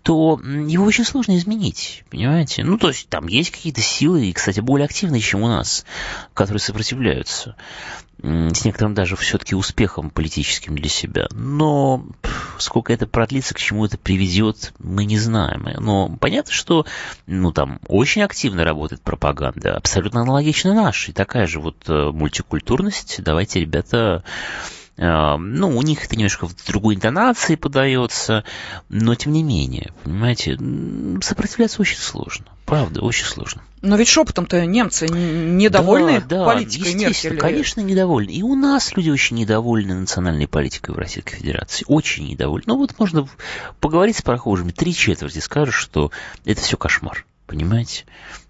то 0.02 0.40
его 0.40 0.84
очень 0.84 1.04
сложно 1.04 1.36
изменить, 1.36 2.04
понимаете? 2.08 2.64
Ну, 2.64 2.78
то 2.78 2.88
есть 2.88 3.08
там 3.08 3.26
есть 3.26 3.50
какие-то 3.50 3.80
силы, 3.80 4.26
и, 4.26 4.32
кстати, 4.32 4.60
более 4.60 4.86
активные, 4.86 5.20
чем 5.20 5.42
у 5.42 5.48
нас, 5.48 5.84
которые 6.32 6.60
сопротивляются 6.60 7.56
с 8.22 8.64
некоторым 8.64 8.94
даже 8.94 9.16
все-таки 9.16 9.54
успехом 9.54 10.10
политическим 10.10 10.76
для 10.76 10.88
себя. 10.88 11.26
Но 11.32 12.04
сколько 12.58 12.92
это 12.92 13.06
продлится, 13.06 13.54
к 13.54 13.58
чему 13.58 13.86
это 13.86 13.98
приведет, 13.98 14.72
мы 14.78 15.04
не 15.04 15.18
знаем. 15.18 15.66
Но 15.78 16.08
понятно, 16.20 16.52
что 16.52 16.86
ну, 17.26 17.52
там 17.52 17.80
очень 17.88 18.22
активно 18.22 18.64
работает 18.64 19.02
пропаганда, 19.02 19.76
абсолютно 19.76 20.22
аналогична 20.22 20.74
нашей. 20.74 21.14
Такая 21.14 21.46
же 21.46 21.60
вот 21.60 21.76
э, 21.88 22.10
мультикультурность. 22.12 23.22
Давайте, 23.22 23.60
ребята, 23.60 24.24
э, 24.96 25.36
ну, 25.36 25.76
у 25.76 25.82
них 25.82 26.04
это 26.04 26.16
немножко 26.16 26.46
в 26.46 26.66
другой 26.66 26.96
интонации 26.96 27.54
подается, 27.54 28.44
но 28.88 29.14
тем 29.14 29.32
не 29.32 29.42
менее, 29.42 29.92
понимаете, 30.04 30.58
сопротивляться 31.22 31.80
очень 31.80 31.98
сложно. 31.98 32.46
Правда, 32.70 33.00
очень 33.00 33.24
сложно. 33.24 33.62
Но 33.82 33.96
ведь 33.96 34.06
шепотом-то 34.06 34.64
немцы 34.64 35.08
недовольны 35.08 36.20
да, 36.20 36.38
да, 36.38 36.44
политикой 36.44 36.94
Меркель. 36.94 37.36
конечно, 37.36 37.80
недовольны. 37.80 38.30
И 38.30 38.44
у 38.44 38.54
нас 38.54 38.94
люди 38.94 39.10
очень 39.10 39.38
недовольны 39.38 39.96
национальной 39.96 40.46
политикой 40.46 40.92
в 40.94 40.98
Российской 40.98 41.34
Федерации. 41.34 41.84
Очень 41.88 42.28
недовольны. 42.28 42.66
Ну 42.68 42.76
вот 42.76 42.96
можно 42.96 43.28
поговорить 43.80 44.18
с 44.18 44.22
прохожими. 44.22 44.70
Три 44.70 44.94
четверти 44.94 45.40
скажут, 45.40 45.74
что 45.74 46.12
это 46.44 46.60
все 46.60 46.76
кошмар. 46.76 47.26
Понимаете? 47.48 48.04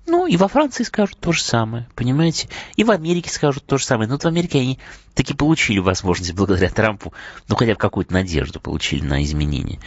Ну, 0.07 0.27
и 0.27 0.37
во 0.37 0.49
Франции 0.49 0.85
скажут 0.85 1.17
то 1.19 1.33
же 1.33 1.43
самое, 1.43 1.89
понимаете? 1.95 2.51
И 2.77 2.85
в 2.85 2.91
Америке 2.91 3.31
скажут 3.31 3.65
то 3.65 3.79
же 3.79 3.87
самое. 3.87 4.07
Но 4.07 4.17
вот 4.17 4.25
в 4.25 4.27
Америке 4.27 4.59
они 4.59 4.79
таки 5.15 5.33
получили 5.33 5.79
возможность 5.79 6.35
благодаря 6.35 6.69
Трампу, 6.69 7.15
ну, 7.49 7.57
хотя 7.57 7.73
бы 7.73 7.79
какую-то 7.79 8.13
надежду 8.13 8.61
получили 8.61 9.03
на 9.03 9.23
изменения. 9.25 9.79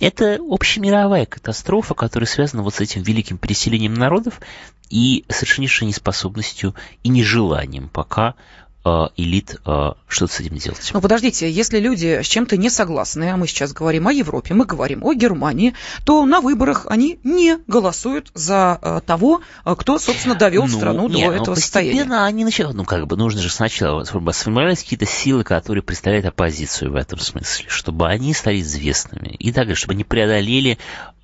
Это 0.00 0.38
общемировая 0.48 1.24
катастрофа, 1.26 1.94
которая 1.94 2.26
связана 2.26 2.62
вот 2.62 2.74
с 2.74 2.80
этим 2.80 3.02
великим 3.02 3.38
переселением 3.38 3.94
народов 3.94 4.40
и 4.90 5.24
совершеннейшей 5.28 5.86
неспособностью 5.86 6.74
и 7.02 7.08
нежеланием 7.08 7.88
пока 7.88 8.34
элит 9.16 9.56
э, 9.66 9.92
что-то 10.08 10.32
с 10.32 10.40
этим 10.40 10.56
делать. 10.56 10.90
Ну, 10.92 11.00
подождите, 11.00 11.50
если 11.50 11.78
люди 11.78 12.20
с 12.22 12.26
чем-то 12.26 12.56
не 12.56 12.70
согласны, 12.70 13.30
а 13.30 13.36
мы 13.36 13.46
сейчас 13.46 13.72
говорим 13.72 14.08
о 14.08 14.12
Европе, 14.12 14.54
мы 14.54 14.64
говорим 14.64 15.04
о 15.04 15.14
Германии, 15.14 15.74
то 16.04 16.24
на 16.24 16.40
выборах 16.40 16.86
они 16.88 17.18
не 17.24 17.58
голосуют 17.66 18.30
за 18.34 18.78
э, 18.80 19.00
того, 19.04 19.40
кто, 19.64 19.98
собственно, 19.98 20.34
довел 20.34 20.66
ну, 20.66 20.68
страну 20.68 21.08
нет, 21.08 21.30
до 21.30 21.36
этого 21.36 21.54
состояния. 21.54 21.92
Постепенно 21.92 22.26
они 22.26 22.44
начинают, 22.44 22.76
ну, 22.76 22.84
как 22.84 23.06
бы, 23.06 23.16
нужно 23.16 23.40
же 23.40 23.50
сначала 23.50 24.04
сформировать 24.04 24.82
какие-то 24.82 25.06
силы, 25.06 25.44
которые 25.44 25.82
представляют 25.82 26.26
оппозицию 26.26 26.92
в 26.92 26.96
этом 26.96 27.18
смысле, 27.18 27.66
чтобы 27.68 28.08
они 28.08 28.34
стали 28.34 28.60
известными, 28.60 29.28
и 29.28 29.52
так 29.52 29.64
далее, 29.64 29.74
чтобы 29.74 29.94
они 29.94 30.04
преодолели 30.04 30.78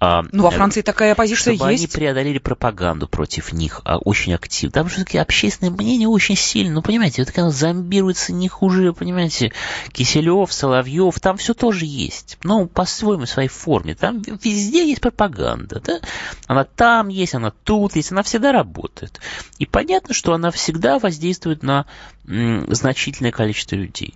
а, 0.05 0.25
ну, 0.33 0.43
во 0.43 0.51
Франции 0.51 0.83
такая 0.83 1.13
оппозиция 1.13 1.55
чтобы 1.55 1.71
есть. 1.71 1.85
они 1.85 1.93
преодолели 1.93 2.39
пропаганду 2.39 3.07
против 3.07 3.53
них 3.53 3.83
а, 3.85 3.99
очень 3.99 4.35
активно. 4.35 4.73
Там 4.73 4.89
все-таки 4.89 5.17
общественное 5.17 5.71
мнение 5.71 6.09
очень 6.09 6.35
сильно. 6.35 6.75
Ну, 6.75 6.83
понимаете, 6.83 7.23
это 7.23 7.31
зомбируется 7.53 8.33
не 8.33 8.49
хуже, 8.49 8.93
понимаете, 8.93 9.53
Киселев, 9.93 10.53
Соловьев, 10.53 11.21
там 11.21 11.37
все 11.37 11.55
тоже 11.55 11.87
есть. 11.87 12.39
Ну, 12.43 12.67
по-своему, 12.67 13.27
в 13.27 13.31
своей 13.31 13.49
форме. 13.49 13.95
Там 13.95 14.21
везде 14.21 14.89
есть 14.89 15.01
пропаганда. 15.01 15.81
Да? 15.81 16.01
Она 16.47 16.65
там 16.65 17.09
есть, 17.09 17.35
она 17.35 17.53
тут 17.65 17.97
есть, 17.97 18.13
она 18.13 18.23
всегда 18.23 18.53
работает. 18.53 19.21
И 19.59 19.67
понятно, 19.67 20.15
что 20.15 20.33
она 20.33 20.51
всегда 20.51 20.99
воздействует 20.99 21.63
на 21.63 21.87
значительное 22.25 23.33
количество 23.33 23.75
людей. 23.75 24.15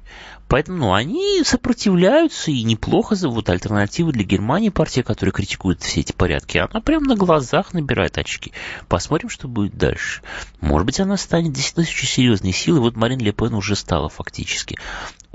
Поэтому 0.49 0.79
ну, 0.79 0.93
они 0.93 1.43
сопротивляются 1.45 2.53
и 2.53 2.63
неплохо 2.63 3.17
зовут 3.17 3.51
альтернативы 3.51 4.13
для 4.13 4.23
Германии, 4.23 4.69
партия, 4.69 5.03
которая 5.03 5.33
критикует 5.33 5.83
все 5.83 6.01
эти 6.01 6.13
порядки. 6.13 6.59
Она 6.59 6.81
прямо 6.81 7.07
на 7.07 7.17
глазах 7.17 7.75
набирает 7.75 8.17
очки. 8.17 8.53
Посмотрим, 8.87 9.29
что 9.29 9.49
будет 9.49 9.77
дальше. 9.77 10.23
Может 10.61 10.87
быть, 10.87 11.01
она 11.01 11.17
станет 11.17 11.53
действительно 11.53 11.83
очень 11.83 12.07
серьезной 12.07 12.53
силой. 12.53 12.79
Вот 12.79 12.95
Марин 12.95 13.19
Ле 13.27 13.33
уже 13.55 13.75
стала 13.75 14.09
фактически 14.09 14.79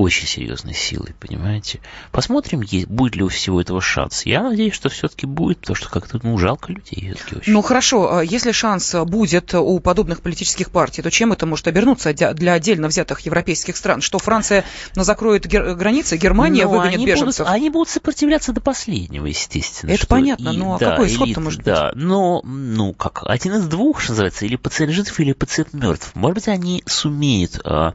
очень 0.02 0.28
серьезной 0.28 0.74
силой, 0.74 1.14
понимаете? 1.20 1.80
Посмотрим, 2.12 2.64
будет 2.88 3.16
ли 3.16 3.24
у 3.24 3.28
всего 3.28 3.62
этого 3.62 3.82
шанс. 3.82 4.26
Я 4.26 4.44
надеюсь, 4.44 4.74
что 4.74 4.90
все-таки 4.90 5.26
будет, 5.26 5.60
потому 5.60 5.76
что 5.76 5.90
как-то, 5.90 6.20
ну, 6.24 6.38
жалко 6.38 6.72
людей. 6.72 7.14
Очень. 7.32 7.54
Ну, 7.54 7.62
хорошо, 7.62 8.18
а 8.18 8.24
если 8.24 8.52
шанс 8.52 8.96
будет 9.06 9.54
у 9.54 9.80
подобных 9.80 10.22
политических 10.22 10.72
партий, 10.72 11.02
то 11.02 11.12
чем 11.12 11.34
это 11.34 11.46
может 11.46 11.68
обернуться 11.68 12.14
для 12.14 12.54
отдельно 12.54 12.88
взятых 12.88 13.20
европейских 13.22 13.78
стран? 13.78 14.02
Что 14.02 14.18
Франция 14.18 14.66
закроет 14.96 15.46
гер- 15.46 15.76
границы, 15.76 16.18
Германия 16.18 16.64
но 16.64 16.72
ну, 16.72 16.78
выгонит 16.78 16.96
они 16.96 17.06
беженцев? 17.06 17.46
Будут, 17.46 17.54
они 17.54 17.70
будут 17.70 17.90
сопротивляться 17.90 18.54
до 18.54 18.62
последнего, 18.62 19.26
естественно. 19.28 19.92
Это 19.92 20.08
понятно, 20.08 20.50
и, 20.50 20.58
но 20.58 20.78
да, 20.80 20.92
какой 20.92 21.08
исход-то 21.08 21.40
может 21.42 21.64
да, 21.64 21.92
быть? 21.92 22.04
но, 22.04 22.42
ну, 22.44 22.94
как, 22.94 23.22
один 23.26 23.56
из 23.56 23.66
двух, 23.68 24.02
что 24.02 24.14
называется, 24.14 24.46
или 24.46 24.56
пациент 24.56 24.94
жив, 24.94 25.20
или 25.20 25.34
пациент 25.34 25.74
мертв. 25.74 26.12
Может 26.16 26.36
быть, 26.36 26.48
они 26.48 26.84
сумеют 26.88 27.60
а, 27.64 27.94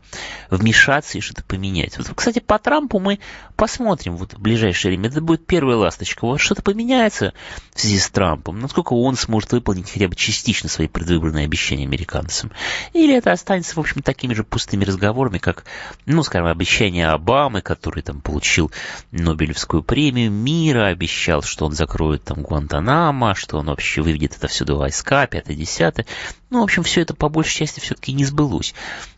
вмешаться 0.50 1.18
и 1.18 1.20
что-то 1.20 1.42
поменять. 1.42 1.95
Вот, 1.98 2.08
кстати, 2.14 2.38
по 2.38 2.58
Трампу 2.58 2.98
мы 2.98 3.18
посмотрим 3.56 4.16
вот 4.16 4.34
в 4.34 4.40
ближайшее 4.40 4.90
время. 4.90 5.08
Это 5.08 5.20
будет 5.20 5.46
первая 5.46 5.76
ласточка. 5.76 6.24
Вот 6.24 6.38
что-то 6.38 6.62
поменяется 6.62 7.32
в 7.74 7.80
связи 7.80 7.98
с 7.98 8.10
Трампом. 8.10 8.58
Насколько 8.60 8.94
он 8.94 9.16
сможет 9.16 9.52
выполнить 9.52 9.90
хотя 9.90 10.08
бы 10.08 10.14
частично 10.14 10.68
свои 10.68 10.88
предвыборные 10.88 11.44
обещания 11.44 11.84
американцам. 11.84 12.52
Или 12.92 13.14
это 13.14 13.32
останется, 13.32 13.74
в 13.74 13.78
общем, 13.78 14.02
такими 14.02 14.34
же 14.34 14.44
пустыми 14.44 14.84
разговорами, 14.84 15.38
как, 15.38 15.64
ну, 16.06 16.22
скажем, 16.22 16.48
обещание 16.48 17.08
Обамы, 17.08 17.62
который 17.62 18.02
там 18.02 18.20
получил 18.20 18.70
Нобелевскую 19.12 19.82
премию 19.82 20.30
мира, 20.30 20.86
обещал, 20.86 21.42
что 21.42 21.66
он 21.66 21.72
закроет 21.72 22.24
там 22.24 22.42
Гуантанамо, 22.42 23.34
что 23.34 23.58
он 23.58 23.66
вообще 23.66 24.02
выведет 24.02 24.36
это 24.36 24.48
все 24.48 24.64
до 24.64 24.74
войска, 24.76 25.26
пятое-десятое. 25.26 26.06
Ну, 26.50 26.60
в 26.60 26.64
общем, 26.64 26.82
все 26.82 27.02
это 27.02 27.14
по 27.14 27.28
большей 27.28 27.58
части 27.58 27.80
все-таки 27.80 28.12
не 28.12 28.24
сбылось. 28.24 28.74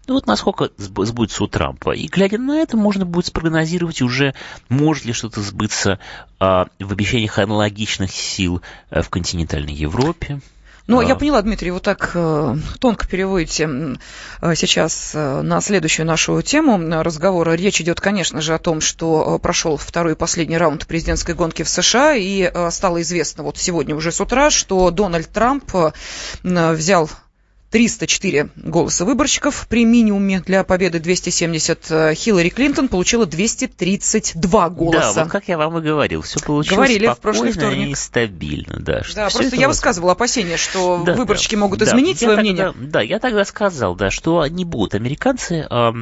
Ну 0.08 0.14
вот 0.14 0.26
насколько 0.26 0.70
сбудется 0.78 1.44
у 1.44 1.48
Трампа. 1.48 1.90
И 1.94 2.08
глядя 2.08 2.38
на 2.38 2.60
это, 2.60 2.78
можно 2.78 3.04
будет 3.04 3.26
спрогнозировать 3.26 4.00
уже, 4.00 4.34
может 4.70 5.04
ли 5.04 5.12
что-то 5.12 5.42
сбыться 5.42 5.98
а, 6.40 6.66
в 6.80 6.90
обещаниях 6.90 7.38
аналогичных 7.38 8.10
сил 8.10 8.62
а, 8.88 9.02
в 9.02 9.10
континентальной 9.10 9.74
Европе. 9.74 10.40
Ну, 10.86 11.00
а... 11.00 11.04
я 11.04 11.14
поняла, 11.14 11.42
Дмитрий, 11.42 11.70
вот 11.70 11.82
так 11.82 12.12
э, 12.14 12.56
тонко 12.80 13.06
переводите 13.06 13.98
э, 14.40 14.54
сейчас 14.54 15.12
э, 15.14 15.42
на 15.42 15.60
следующую 15.60 16.06
нашу 16.06 16.40
тему 16.40 16.78
разговора. 17.02 17.52
Речь 17.52 17.82
идет, 17.82 18.00
конечно 18.00 18.40
же, 18.40 18.54
о 18.54 18.58
том, 18.58 18.80
что 18.80 19.36
э, 19.36 19.38
прошел 19.38 19.76
второй 19.76 20.14
и 20.14 20.16
последний 20.16 20.56
раунд 20.56 20.86
президентской 20.86 21.34
гонки 21.34 21.62
в 21.62 21.68
США, 21.68 22.14
и 22.14 22.50
э, 22.50 22.70
стало 22.70 23.02
известно 23.02 23.42
вот 23.42 23.58
сегодня 23.58 23.94
уже 23.94 24.10
с 24.10 24.22
утра, 24.22 24.48
что 24.48 24.90
Дональд 24.90 25.28
Трамп 25.28 25.70
э, 25.74 25.92
взял 26.42 27.10
304 27.70 28.50
голоса 28.56 29.04
выборщиков 29.04 29.66
при 29.68 29.84
минимуме 29.84 30.40
для 30.40 30.64
победы 30.64 31.00
270. 31.00 31.90
Э, 31.90 32.14
Хиллари 32.14 32.48
Клинтон 32.48 32.88
получила 32.88 33.26
232 33.26 34.70
голоса. 34.70 35.12
Да, 35.14 35.24
вот 35.24 35.30
как 35.30 35.48
я 35.48 35.58
вам 35.58 35.78
и 35.78 35.82
говорил, 35.82 36.22
все 36.22 36.40
получилось 36.40 36.76
Говорили 36.76 37.08
в 37.08 37.18
прошлый 37.18 37.52
вторник. 37.52 37.90
и 37.90 37.94
стабильно. 37.94 38.76
Да, 38.78 39.02
да 39.14 39.28
просто 39.28 39.56
я 39.56 39.68
высказывала 39.68 40.12
опасения, 40.12 40.56
что 40.56 41.02
да, 41.06 41.12
выборщики 41.14 41.56
да, 41.56 41.60
могут 41.60 41.80
да, 41.80 41.84
изменить 41.84 42.18
свое 42.18 42.36
тогда, 42.36 42.42
мнение. 42.42 42.74
Да, 42.88 43.02
я 43.02 43.18
тогда 43.18 43.44
сказал, 43.44 43.94
да, 43.94 44.10
что 44.10 44.46
не 44.46 44.64
будут 44.64 44.94
американцы 44.94 45.66
э, 45.70 45.92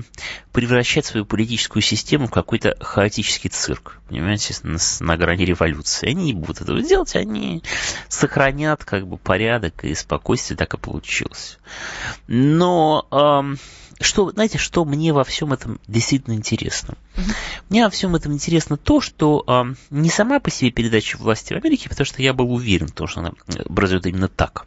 превращать 0.53 1.07
свою 1.07 1.27
политическую 1.27 1.83
систему 1.83 2.29
в 2.29 2.31
какой-то 2.31 2.77
хаотический 2.81 3.51
цирк, 3.51 4.01
понимаете, 4.09 4.55
на, 4.63 4.79
на 5.01 5.17
грани 5.17 5.45
революции. 5.45 6.11
Они 6.11 6.27
не 6.27 6.33
будут 6.33 6.61
этого 6.61 6.81
делать, 6.81 7.17
они 7.17 7.63
сохранят 8.09 8.85
как 8.85 9.07
бы 9.07 9.17
порядок 9.17 9.85
и 9.85 9.95
спокойствие, 9.95 10.57
так 10.57 10.75
и 10.75 10.79
получилось. 10.79 11.56
Но 12.27 13.07
эм, 13.11 13.59
что, 14.01 14.31
знаете, 14.31 14.59
что 14.59 14.85
мне 14.85 15.13
во 15.13 15.25
всем 15.25 15.53
этом 15.53 15.81
действительно 15.89 16.35
интересно? 16.35 16.95
Мне 17.69 17.85
во 17.85 17.91
всем 17.91 18.15
этом 18.15 18.33
интересно 18.33 18.77
то, 18.77 19.01
что 19.01 19.43
э, 19.47 19.75
не 19.91 20.11
сама 20.11 20.39
по 20.41 20.51
себе 20.51 20.71
передача 20.71 21.17
власти 21.17 21.55
в 21.55 21.57
Америке, 21.57 21.89
потому 21.89 22.05
что 22.05 22.23
я 22.23 22.35
был 22.35 22.53
уверен, 22.53 22.89
то, 22.89 23.07
что 23.07 23.21
она 23.21 23.33
образует 23.65 24.07
именно 24.07 24.29
так. 24.29 24.67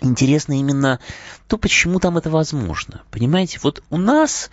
Интересно 0.00 0.58
именно 0.58 1.00
то, 1.48 1.58
почему 1.58 1.98
там 1.98 2.16
это 2.16 2.30
возможно. 2.30 3.02
Понимаете, 3.10 3.58
вот 3.62 3.82
у 3.90 3.98
нас 3.98 4.50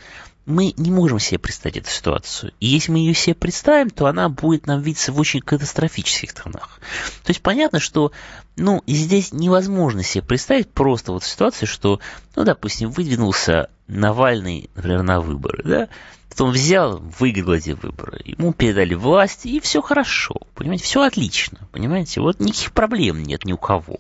мы 0.48 0.74
не 0.78 0.92
можем 0.92 1.20
себе 1.20 1.40
представить 1.40 1.78
эту 1.78 1.90
ситуацию. 1.90 2.54
И 2.62 2.68
если 2.68 2.94
мы 2.94 3.00
ее 3.00 3.14
себе 3.14 3.36
представим, 3.36 3.90
то 3.90 4.08
она 4.08 4.30
будет 4.30 4.66
нам 4.66 4.82
видеться 4.82 5.12
в 5.12 5.20
очень 5.20 5.42
катастрофических 5.42 6.34
тонах. 6.34 6.80
То 7.24 7.32
есть 7.32 7.42
понятно, 7.42 7.82
что 7.82 8.14
ну, 8.56 8.82
здесь 8.88 9.34
невозможно 9.34 10.04
себе 10.04 10.24
представить 10.24 10.72
просто 10.72 11.12
вот 11.12 11.26
ситуацию, 11.26 11.68
что, 11.68 12.00
ну, 12.36 12.46
допустим, 12.46 12.90
выдвинулся 12.90 13.70
Навальный, 13.88 14.70
например, 14.76 15.04
на 15.04 15.20
выборы, 15.20 15.64
да, 15.64 15.90
потом 16.30 16.52
взял, 16.52 17.00
выиграл 17.20 17.54
эти 17.54 17.72
выборы, 17.72 18.22
ему 18.24 18.54
передали 18.54 18.94
власть, 18.94 19.46
и 19.46 19.60
все 19.60 19.82
хорошо, 19.82 20.36
понимаете, 20.56 20.86
все 20.86 21.02
отлично, 21.02 21.68
понимаете, 21.72 22.22
вот 22.22 22.40
никаких 22.40 22.72
проблем 22.72 23.22
нет 23.22 23.44
ни 23.44 23.52
у 23.52 23.58
кого. 23.58 24.00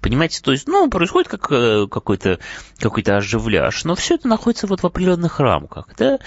Понимаете, 0.00 0.40
то 0.42 0.52
есть, 0.52 0.66
ну, 0.66 0.88
происходит 0.88 1.28
как 1.28 1.50
э, 1.50 1.86
какой-то 1.90 2.38
какой 2.78 3.02
оживляж, 3.02 3.84
но 3.84 3.94
все 3.94 4.14
это 4.14 4.28
находится 4.28 4.66
вот 4.66 4.82
в 4.82 4.86
определенных 4.86 5.40
рамках, 5.40 5.88
да, 5.98 6.18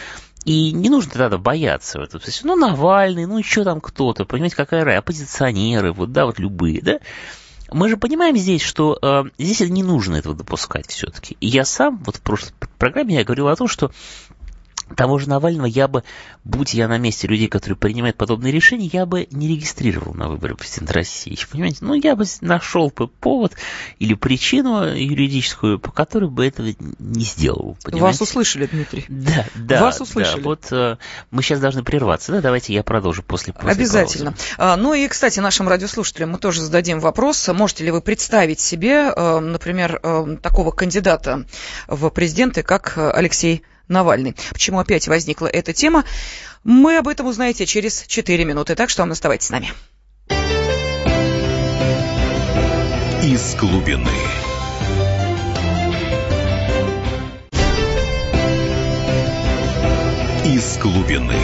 и 0.46 0.72
не 0.72 0.90
нужно 0.90 1.12
тогда 1.12 1.38
бояться 1.38 2.00
в 2.00 2.04
этом 2.04 2.22
смысле. 2.22 2.50
Ну, 2.50 2.56
Навальный, 2.56 3.26
ну, 3.26 3.38
еще 3.38 3.64
там 3.64 3.82
кто-то, 3.82 4.26
понимаете, 4.26 4.56
какая 4.56 4.84
рай, 4.84 4.98
оппозиционеры, 4.98 5.92
вот, 5.92 6.12
да, 6.12 6.26
вот 6.26 6.40
любые, 6.40 6.82
да. 6.82 7.00
Мы 7.72 7.90
же 7.90 7.98
понимаем 7.98 8.38
здесь, 8.38 8.62
что 8.62 9.00
э, 9.02 9.24
здесь 9.40 9.62
не 9.62 9.82
нужно 9.82 10.18
этого 10.18 10.36
допускать 10.36 10.92
все-таки. 10.92 11.38
И 11.40 11.48
я 11.48 11.66
сам, 11.66 11.98
вот 12.06 12.18
в 12.18 12.22
прошлой 12.22 12.54
программе 12.78 13.16
я 13.16 13.24
говорил 13.24 13.48
о 13.48 13.56
том, 13.56 13.68
что 13.68 13.92
того 14.96 15.18
же 15.18 15.30
Навального 15.30 15.66
я 15.66 15.88
бы, 15.88 16.04
будь 16.44 16.74
я 16.74 16.88
на 16.88 16.98
месте 16.98 17.28
людей, 17.28 17.48
которые 17.48 17.78
принимают 17.78 18.18
подобные 18.18 18.52
решения, 18.52 18.90
я 18.92 19.06
бы 19.06 19.28
не 19.32 19.48
регистрировал 19.48 20.14
на 20.14 20.28
выборы 20.30 20.56
президента 20.56 20.94
России. 20.94 21.38
Понимаете? 21.52 21.80
Ну, 21.82 21.94
я 21.94 22.16
бы 22.16 22.26
нашел 22.42 22.92
бы 22.96 23.08
повод 23.08 23.54
или 24.00 24.14
причину 24.14 24.86
юридическую, 24.96 25.80
по 25.80 25.92
которой 25.92 26.30
бы 26.30 26.46
этого 26.46 26.74
не 27.00 27.24
сделал. 27.24 27.78
Понимаете? 27.84 28.04
Вас 28.04 28.22
услышали, 28.22 28.66
Дмитрий. 28.66 29.06
Да, 29.08 29.46
да. 29.56 29.82
Вас 29.82 30.02
услышали. 30.02 30.42
Да. 30.42 30.50
Вот 30.50 30.68
э, 30.72 30.98
мы 31.32 31.44
сейчас 31.44 31.60
должны 31.60 31.84
прерваться. 31.84 32.32
Да, 32.32 32.42
давайте 32.42 32.74
я 32.74 32.84
продолжу 32.84 33.24
после, 33.24 33.54
после 33.54 33.72
Обязательно. 33.72 34.36
А, 34.58 34.76
ну 34.78 34.94
и, 34.94 35.08
кстати, 35.08 35.40
нашим 35.40 35.68
радиослушателям 35.68 36.32
мы 36.32 36.38
тоже 36.38 36.62
зададим 36.62 37.00
вопрос. 37.00 37.48
Можете 37.50 37.86
ли 37.86 37.92
вы 37.92 38.02
представить 38.02 38.60
себе, 38.60 39.12
э, 39.16 39.40
например, 39.40 40.00
э, 40.02 40.38
такого 40.42 40.72
кандидата 40.72 41.46
в 41.88 42.10
президенты, 42.10 42.64
как 42.64 42.94
Алексей 42.98 43.64
Навальный. 43.88 44.36
Почему 44.52 44.80
опять 44.80 45.08
возникла 45.08 45.48
эта 45.48 45.74
тема? 45.74 46.06
Мы 46.64 46.98
об 46.98 47.08
этом 47.08 47.28
узнаете 47.28 47.66
через 47.66 48.04
4 48.08 48.46
минуты, 48.46 48.76
так 48.76 48.90
что 48.90 49.04
оставайтесь 49.12 49.48
с 49.48 49.50
нами. 49.50 49.72
Из 53.24 53.56
глубины. 53.56 54.10
Из 60.46 60.78
глубины. 60.78 61.40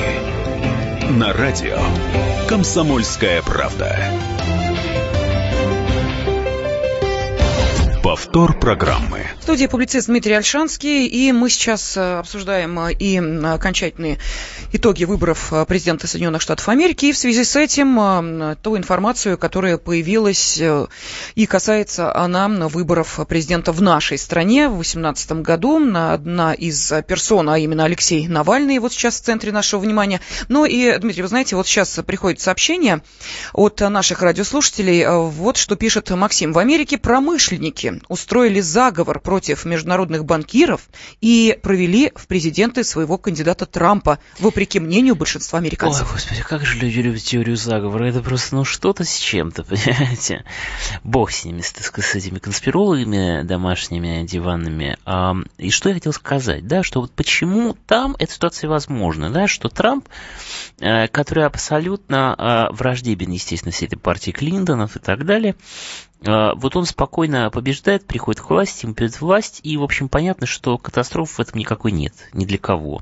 На 1.11 1.33
радио 1.33 1.79
«Комсомольская 2.47 3.41
правда». 3.41 4.38
Повтор 8.19 8.59
программы. 8.59 9.21
В 9.39 9.43
студии 9.43 9.65
публицист 9.67 10.07
Дмитрий 10.07 10.33
Альшанский, 10.33 11.07
и 11.07 11.31
мы 11.31 11.49
сейчас 11.49 11.95
э, 11.95 12.19
обсуждаем 12.19 12.77
э, 12.77 12.91
и 12.91 13.17
окончательные 13.17 14.17
итоги 14.71 15.03
выборов 15.03 15.51
э, 15.51 15.65
президента 15.65 16.07
Соединенных 16.07 16.41
Штатов 16.41 16.69
Америки, 16.69 17.07
и 17.07 17.11
в 17.11 17.17
связи 17.17 17.43
с 17.43 17.55
этим 17.55 18.55
ту 18.61 18.77
информацию, 18.77 19.37
которая 19.37 19.77
появилась 19.77 20.61
и 21.35 21.45
касается 21.45 22.15
она 22.15 22.47
выборов 22.47 23.19
президента 23.27 23.71
в 23.71 23.81
нашей 23.81 24.17
стране 24.17 24.67
в 24.67 24.73
2018 24.73 25.31
году. 25.43 25.79
Одна 25.95 26.53
из 26.53 26.91
персон, 27.07 27.49
а 27.49 27.57
именно 27.57 27.85
Алексей 27.85 28.27
Навальный, 28.27 28.79
вот 28.79 28.93
сейчас 28.93 29.19
в 29.19 29.23
центре 29.23 29.51
нашего 29.51 29.79
внимания. 29.79 30.21
Ну 30.47 30.65
и, 30.65 30.97
Дмитрий, 30.97 31.23
вы 31.23 31.27
знаете, 31.27 31.55
вот 31.55 31.67
сейчас 31.67 31.99
приходит 32.05 32.39
сообщение 32.39 33.01
от 33.53 33.79
наших 33.79 34.21
радиослушателей, 34.21 35.05
вот 35.07 35.57
что 35.57 35.75
пишет 35.75 36.09
Максим. 36.11 36.53
В 36.53 36.59
Америке 36.59 36.97
промышленники 36.97 38.01
устроили 38.07 38.61
заговор 38.61 39.19
против 39.19 39.65
международных 39.65 40.25
банкиров 40.25 40.81
и 41.21 41.57
провели 41.61 42.11
в 42.15 42.27
президенты 42.27 42.83
своего 42.83 43.17
кандидата 43.17 43.65
Трампа, 43.65 44.19
вопреки 44.39 44.58
мнению 44.79 45.15
большинства 45.15 45.59
американцев. 45.59 46.07
Ой, 46.07 46.13
господи, 46.13 46.41
как 46.41 46.65
же 46.65 46.77
люди 46.77 46.99
любят 46.99 47.21
теорию 47.21 47.55
заговора. 47.55 48.05
Это 48.05 48.21
просто, 48.21 48.55
ну, 48.55 48.65
что-то 48.65 49.03
с 49.03 49.17
чем-то, 49.17 49.63
понимаете? 49.65 50.43
Бог 51.03 51.31
с 51.31 51.45
ними, 51.45 51.61
с, 51.61 51.71
с 51.71 52.15
этими 52.15 52.39
конспирологами 52.39 53.43
домашними, 53.43 54.25
диванными. 54.25 54.97
А, 55.05 55.35
и 55.57 55.69
что 55.71 55.89
я 55.89 55.95
хотел 55.95 56.13
сказать, 56.13 56.67
да, 56.67 56.83
что 56.83 57.01
вот 57.01 57.11
почему 57.11 57.75
там 57.87 58.15
эта 58.19 58.31
ситуация 58.31 58.69
возможна, 58.69 59.29
да, 59.29 59.47
что 59.47 59.69
Трамп, 59.69 60.07
э, 60.79 61.07
который 61.07 61.45
абсолютно 61.45 62.35
э, 62.37 62.73
враждебен, 62.73 63.31
естественно, 63.31 63.71
всей 63.71 63.87
этой 63.87 63.97
партии 63.97 64.31
Клинтонов 64.31 64.95
и 64.95 64.99
так 64.99 65.25
далее, 65.25 65.55
а, 66.25 66.53
вот 66.55 66.75
он 66.75 66.85
спокойно 66.85 67.49
побеждает, 67.49 68.05
приходит 68.05 68.41
к 68.41 68.49
власти, 68.49 68.85
ему 68.85 68.93
перед 68.93 69.19
власть, 69.21 69.61
и, 69.63 69.77
в 69.77 69.83
общем, 69.83 70.09
понятно, 70.09 70.45
что 70.45 70.77
катастрофы 70.77 71.35
в 71.35 71.39
этом 71.39 71.59
никакой 71.59 71.91
нет, 71.91 72.13
ни 72.33 72.45
для 72.45 72.57
кого. 72.57 73.01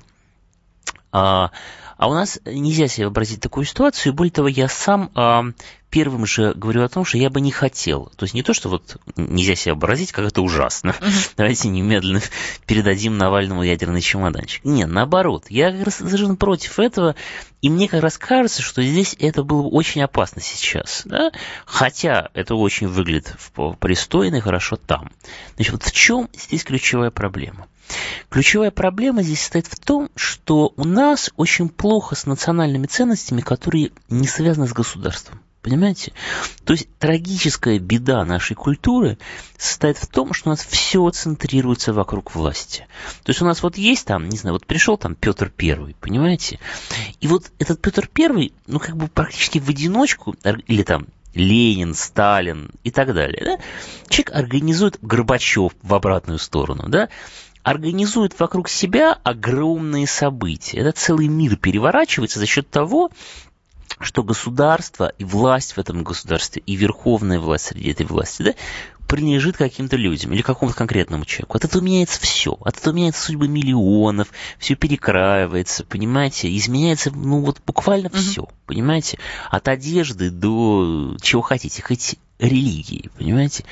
А, 1.17 1.51
а 1.97 2.09
у 2.09 2.13
нас 2.13 2.39
нельзя 2.45 2.87
себе 2.87 3.07
вообразить 3.07 3.41
такую 3.41 3.65
ситуацию, 3.65 4.13
и 4.13 4.15
более 4.15 4.31
того, 4.31 4.47
я 4.47 4.67
сам 4.67 5.09
а, 5.15 5.45
первым 5.89 6.27
же 6.27 6.53
говорю 6.53 6.83
о 6.83 6.89
том, 6.89 7.05
что 7.05 7.17
я 7.17 7.31
бы 7.31 7.41
не 7.41 7.49
хотел. 7.49 8.11
То 8.17 8.25
есть 8.25 8.35
не 8.35 8.43
то, 8.43 8.53
что 8.53 8.69
вот 8.69 8.97
нельзя 9.15 9.55
себе 9.55 9.73
вообразить, 9.73 10.11
как 10.11 10.27
это 10.27 10.43
ужасно. 10.43 10.93
Давайте 11.37 11.69
немедленно 11.69 12.21
передадим 12.67 13.17
Навальному 13.17 13.63
ядерный 13.63 14.01
чемоданчик. 14.01 14.63
Нет, 14.63 14.89
наоборот. 14.89 15.45
Я 15.49 15.71
как 15.71 15.85
раз 15.85 15.95
совершенно 15.95 16.35
против 16.35 16.77
этого. 16.77 17.15
И 17.63 17.69
мне 17.71 17.87
как 17.87 18.03
раз 18.03 18.19
кажется, 18.19 18.61
что 18.61 18.83
здесь 18.83 19.15
это 19.17 19.41
было 19.41 19.63
бы 19.63 19.69
очень 19.69 20.03
опасно 20.03 20.39
сейчас. 20.39 21.01
Да? 21.05 21.31
Хотя 21.65 22.29
это 22.35 22.53
очень 22.53 22.87
выглядит 22.87 23.35
пристойно 23.79 24.35
и 24.35 24.41
хорошо 24.41 24.75
там. 24.75 25.11
Значит, 25.55 25.71
вот 25.71 25.83
в 25.83 25.91
чем 25.91 26.29
здесь 26.35 26.63
ключевая 26.63 27.09
проблема? 27.09 27.65
Ключевая 28.29 28.71
проблема 28.71 29.23
здесь 29.23 29.41
состоит 29.41 29.67
в 29.67 29.79
том, 29.79 30.09
что 30.15 30.73
у 30.75 30.83
нас 30.83 31.31
очень 31.35 31.69
плохо 31.69 32.15
с 32.15 32.25
национальными 32.25 32.87
ценностями, 32.87 33.41
которые 33.41 33.91
не 34.09 34.27
связаны 34.27 34.67
с 34.67 34.73
государством. 34.73 35.39
Понимаете? 35.61 36.13
То 36.63 36.73
есть 36.73 36.87
трагическая 36.97 37.77
беда 37.77 38.23
нашей 38.23 38.55
культуры 38.55 39.17
состоит 39.57 39.97
в 39.97 40.07
том, 40.07 40.33
что 40.33 40.49
у 40.49 40.53
нас 40.53 40.65
все 40.65 41.09
центрируется 41.09 41.91
вокруг 41.91 42.35
власти. 42.35 42.87
То 43.23 43.31
есть 43.31 43.41
у 43.41 43.45
нас 43.45 43.61
вот 43.63 43.77
есть 43.77 44.05
там, 44.05 44.29
не 44.29 44.37
знаю, 44.37 44.53
вот 44.53 44.65
пришел 44.65 44.97
там 44.97 45.15
Петр 45.15 45.49
Первый, 45.49 45.95
понимаете? 45.99 46.59
И 47.19 47.27
вот 47.27 47.51
этот 47.59 47.81
Петр 47.81 48.07
Первый, 48.07 48.53
ну 48.65 48.79
как 48.79 48.95
бы 48.95 49.07
практически 49.07 49.59
в 49.59 49.67
одиночку, 49.67 50.35
или 50.67 50.83
там 50.83 51.07
Ленин, 51.33 51.93
Сталин 51.93 52.71
и 52.83 52.91
так 52.91 53.13
далее, 53.13 53.43
да? 53.43 53.57
Человек 54.09 54.35
организует 54.35 54.97
Горбачев 55.01 55.73
в 55.81 55.93
обратную 55.93 56.39
сторону, 56.39 56.87
да? 56.87 57.09
Организует 57.67 58.39
вокруг 58.39 58.69
себя 58.69 59.17
огромные 59.25 60.07
события. 60.07 60.77
Это 60.77 60.93
целый 60.93 61.27
мир 61.27 61.57
переворачивается 61.57 62.39
за 62.39 62.45
счет 62.45 62.69
того, 62.69 63.11
что 63.99 64.23
государство 64.23 65.11
и 65.17 65.25
власть 65.25 65.73
в 65.73 65.77
этом 65.77 66.03
государстве, 66.03 66.63
и 66.65 66.77
верховная 66.77 67.41
власть 67.41 67.65
среди 67.65 67.89
этой 67.89 68.05
власти, 68.05 68.43
да, 68.43 68.53
принадлежит 69.09 69.57
каким-то 69.57 69.97
людям 69.97 70.31
или 70.31 70.41
какому-то 70.43 70.77
конкретному 70.77 71.25
человеку. 71.25 71.57
От 71.57 71.65
этого 71.65 71.83
меняется 71.83 72.21
все. 72.21 72.57
От 72.61 72.77
этого 72.77 72.93
меняется 72.93 73.23
судьба 73.23 73.47
миллионов, 73.47 74.29
все 74.59 74.75
перекраивается, 74.75 75.83
понимаете, 75.83 76.55
изменяется, 76.55 77.11
ну 77.13 77.41
вот 77.41 77.57
буквально 77.65 78.09
все, 78.09 78.47
понимаете, 78.65 79.19
от 79.49 79.67
одежды 79.67 80.29
до 80.29 81.17
чего 81.21 81.41
хотите, 81.41 81.81
хоть 81.81 82.15
религии, 82.39 83.09
понимаете, 83.17 83.65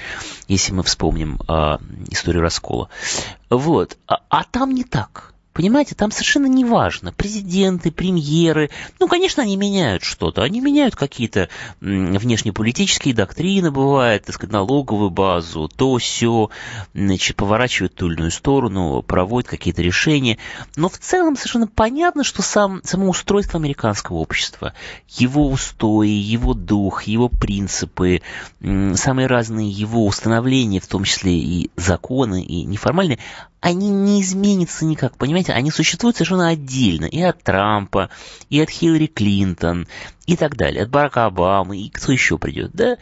если 0.47 0.73
мы 0.73 0.83
вспомним 0.83 1.39
а, 1.47 1.79
историю 2.09 2.41
раскола. 2.41 2.89
Вот, 3.49 3.97
а, 4.07 4.21
а 4.29 4.43
там 4.43 4.73
не 4.73 4.83
так. 4.83 5.34
Понимаете, 5.55 5.95
там 5.95 6.11
совершенно 6.11 6.47
не 6.47 6.65
важно, 6.65 7.13
президенты, 7.13 7.89
премьеры, 7.89 8.71
ну, 8.99 9.07
конечно, 9.07 9.41
они 9.41 9.55
меняют 9.55 10.03
что-то, 10.03 10.43
они 10.43 10.59
меняют 10.59 10.97
какие-то 10.97 11.47
внешнеполитические 11.79 13.13
доктрины, 13.13 13.71
бывает, 13.71 14.25
так 14.25 14.35
сказать, 14.35 14.51
налоговую 14.51 15.11
базу, 15.11 15.69
то 15.73 15.97
все, 15.97 16.49
значит, 16.93 17.37
поворачивают 17.37 17.95
ту 17.95 18.07
или 18.07 18.17
иную 18.17 18.31
сторону, 18.31 19.01
проводят 19.01 19.49
какие-то 19.49 19.81
решения, 19.81 20.39
но 20.75 20.89
в 20.89 20.97
целом 20.97 21.37
совершенно 21.37 21.67
понятно, 21.67 22.25
что 22.25 22.41
сам, 22.41 22.81
само 22.83 23.07
устройство 23.07 23.57
американского 23.57 24.17
общества, 24.17 24.73
его 25.07 25.47
устои, 25.47 26.09
его 26.09 26.53
дух, 26.53 27.03
его 27.03 27.29
принципы, 27.29 28.21
самые 28.59 29.27
разные 29.27 29.69
его 29.69 30.05
установления, 30.05 30.81
в 30.81 30.87
том 30.87 31.05
числе 31.05 31.31
и 31.31 31.71
законы, 31.77 32.43
и 32.43 32.65
неформальные, 32.65 33.19
они 33.61 33.89
не 33.89 34.21
изменятся 34.21 34.85
никак, 34.85 35.17
понимаете? 35.17 35.53
Они 35.53 35.71
существуют 35.71 36.17
совершенно 36.17 36.49
отдельно 36.49 37.05
и 37.05 37.21
от 37.21 37.41
Трампа, 37.43 38.09
и 38.49 38.61
от 38.61 38.69
Хиллари 38.69 39.07
Клинтон, 39.07 39.87
и 40.25 40.35
так 40.35 40.55
далее, 40.55 40.83
от 40.83 40.89
Барака 40.89 41.25
Обамы, 41.25 41.79
и 41.79 41.89
кто 41.89 42.11
еще 42.11 42.37
придет, 42.37 42.71
да? 42.73 42.97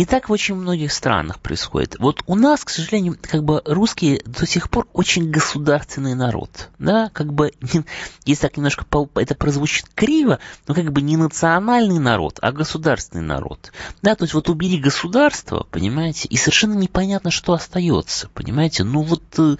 И 0.00 0.06
так 0.06 0.30
в 0.30 0.32
очень 0.32 0.54
многих 0.54 0.94
странах 0.94 1.40
происходит. 1.40 1.96
Вот 1.98 2.22
у 2.26 2.34
нас, 2.34 2.64
к 2.64 2.70
сожалению, 2.70 3.18
как 3.20 3.44
бы 3.44 3.60
русские 3.66 4.22
до 4.24 4.46
сих 4.46 4.70
пор 4.70 4.88
очень 4.94 5.30
государственный 5.30 6.14
народ. 6.14 6.70
Да, 6.78 7.10
как 7.12 7.34
бы, 7.34 7.52
если 8.24 8.40
так 8.40 8.56
немножко 8.56 8.86
это 9.16 9.34
прозвучит 9.34 9.90
криво, 9.94 10.38
но 10.66 10.74
как 10.74 10.90
бы 10.90 11.02
не 11.02 11.18
национальный 11.18 11.98
народ, 11.98 12.38
а 12.40 12.50
государственный 12.50 13.22
народ. 13.22 13.72
Да, 14.00 14.14
то 14.14 14.24
есть 14.24 14.32
вот 14.32 14.48
убери 14.48 14.78
государство, 14.78 15.66
понимаете, 15.70 16.28
и 16.28 16.36
совершенно 16.38 16.78
непонятно, 16.78 17.30
что 17.30 17.52
остается, 17.52 18.30
понимаете. 18.32 18.84
Ну 18.84 19.02
вот, 19.02 19.22
э, 19.36 19.56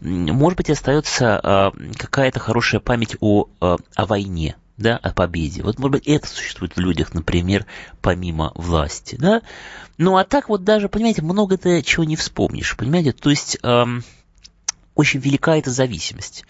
может 0.00 0.56
быть, 0.56 0.70
остается 0.70 1.38
а, 1.42 1.72
какая-то 1.98 2.40
хорошая 2.40 2.80
память 2.80 3.18
о, 3.20 3.48
а, 3.60 3.76
о 3.94 4.06
войне, 4.06 4.56
да, 4.76 4.96
о 4.96 5.12
победе. 5.12 5.62
Вот, 5.62 5.78
может 5.78 5.92
быть, 5.92 6.06
это 6.06 6.26
существует 6.26 6.76
в 6.76 6.80
людях, 6.80 7.14
например, 7.14 7.66
помимо 8.00 8.52
власти, 8.54 9.16
да. 9.16 9.42
Ну, 9.98 10.16
а 10.16 10.24
так 10.24 10.48
вот 10.48 10.64
даже, 10.64 10.88
понимаете, 10.88 11.22
много-то 11.22 11.82
чего 11.82 12.04
не 12.04 12.16
вспомнишь, 12.16 12.76
понимаете, 12.76 13.12
то 13.12 13.30
есть... 13.30 13.58
Эм, 13.62 14.02
очень 14.94 15.18
велика 15.20 15.56
эта 15.56 15.70
зависимость. 15.70 16.44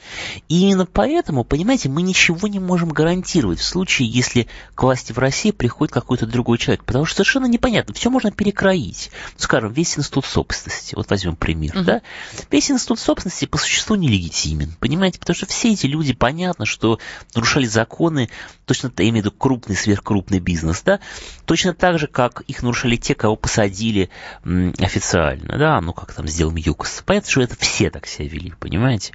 И 0.49 0.61
именно 0.61 0.87
поэтому, 0.87 1.45
понимаете, 1.45 1.89
мы 1.89 2.03
ничего 2.03 2.47
не 2.47 2.59
можем 2.59 2.91
гарантировать 2.91 3.59
в 3.59 3.65
случае, 3.65 4.09
если 4.09 4.49
к 4.75 4.83
власти 4.83 5.13
в 5.13 5.19
России 5.19 5.51
приходит 5.51 5.95
какой-то 5.95 6.27
другой 6.27 6.59
человек. 6.59 6.85
Потому 6.85 7.07
что 7.07 7.17
совершенно 7.17 7.47
непонятно, 7.47 7.95
все 7.95 8.11
можно 8.11 8.31
перекроить. 8.31 9.11
Скажем, 9.37 9.73
весь 9.73 9.99
институт 9.99 10.27
собственности, 10.27 10.95
вот 10.95 11.09
возьмем 11.09 11.37
пример, 11.37 11.75
uh-huh. 11.75 11.85
да? 11.85 12.03
Весь 12.51 12.71
институт 12.71 12.99
собственности 12.99 13.47
по 13.47 13.57
существу 13.57 13.97
нелегитимен, 13.97 14.75
понимаете? 14.79 15.19
Потому 15.19 15.37
что 15.37 15.47
все 15.47 15.73
эти 15.73 15.87
люди, 15.87 16.13
понятно, 16.13 16.67
что 16.67 16.99
нарушали 17.35 17.65
законы, 17.65 18.29
точно, 18.67 18.93
я 18.99 19.05
имею 19.05 19.23
в 19.23 19.27
виду 19.27 19.31
крупный, 19.33 19.77
сверхкрупный 19.77 20.41
бизнес, 20.41 20.83
да? 20.83 21.01
Точно 21.47 21.73
так 21.73 21.99
же, 21.99 22.09
как 22.09 22.43
их 22.43 22.63
нарушали 22.63 22.97
те, 22.97 23.15
кого 23.15 23.37
посадили 23.37 24.11
м, 24.45 24.75
официально, 24.79 25.57
да? 25.59 25.81
Ну, 25.81 25.95
как 25.95 26.13
там 26.13 26.29
сделал 26.29 26.55
ЮКОС. 26.55 27.03
Понятно, 27.07 27.31
что 27.31 27.41
это 27.41 27.57
все 27.57 27.89
так 27.89 28.07
себя 28.07 28.34
вели, 28.35 28.53
понимаете? 28.59 29.13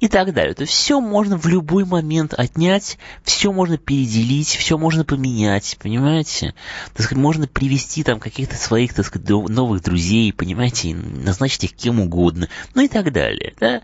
И 0.00 0.08
так 0.08 0.32
далее. 0.32 0.54
То 0.54 0.62
есть 0.62 0.72
все 0.72 1.00
можно 1.00 1.36
в 1.36 1.46
любой 1.46 1.84
момент 1.84 2.34
отнять, 2.34 2.98
все 3.24 3.52
можно 3.52 3.78
переделить, 3.78 4.48
все 4.48 4.78
можно 4.78 5.04
поменять, 5.04 5.76
понимаете? 5.80 6.54
Так 6.94 7.06
сказать, 7.06 7.22
можно 7.22 7.48
привести 7.48 8.04
там 8.04 8.20
каких-то 8.20 8.56
своих, 8.56 8.94
так 8.94 9.06
сказать, 9.06 9.28
новых 9.28 9.82
друзей, 9.82 10.32
понимаете, 10.32 10.94
назначить 10.94 11.64
их 11.64 11.72
кем 11.74 12.00
угодно, 12.00 12.48
ну 12.74 12.82
и 12.82 12.88
так 12.88 13.12
далее. 13.12 13.54
Да? 13.58 13.82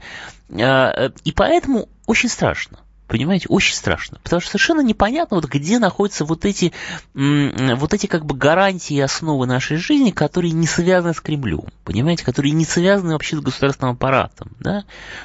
А, 0.51 1.13
и 1.25 1.33
поэтому 1.33 1.89
очень 2.07 2.29
страшно. 2.29 2.79
Понимаете, 3.07 3.47
очень 3.49 3.75
страшно. 3.75 4.19
Потому 4.23 4.41
что 4.41 4.51
совершенно 4.51 4.81
непонятно, 4.81 5.37
вот 5.37 5.47
где 5.47 5.79
находятся 5.79 6.25
вот 6.25 6.45
эти, 6.45 6.73
вот 7.15 7.95
эти 7.95 8.07
как 8.07 8.25
бы 8.25 8.35
гарантии 8.35 8.97
и 8.97 9.01
основы 9.01 9.47
нашей 9.47 9.77
жизни, 9.77 10.11
которые 10.11 10.53
не 10.53 10.67
связаны 10.67 11.13
с 11.13 11.21
Кремлем. 11.21 11.67
Понимаете, 11.85 12.25
которые 12.25 12.53
не 12.53 12.65
связаны 12.65 13.13
вообще 13.13 13.37
с 13.37 13.41
государственным 13.41 13.95
аппаратом. 13.95 14.53
Да? 14.59 14.85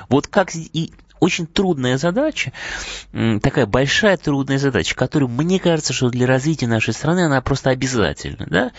Вот 0.10 0.28
как 0.28 0.54
и 0.56 0.92
очень 1.20 1.48
трудная 1.48 1.98
задача, 1.98 2.54
такая 3.12 3.66
большая 3.66 4.18
трудная 4.18 4.58
задача, 4.58 4.96
которую, 4.96 5.30
мне 5.30 5.60
кажется, 5.60 5.94
что 5.94 6.10
для 6.10 6.26
развития 6.26 6.68
нашей 6.68 6.94
страны 6.94 7.26
она 7.26 7.42
просто 7.42 7.70
обязательна, 7.70 8.46
да, 8.50 8.72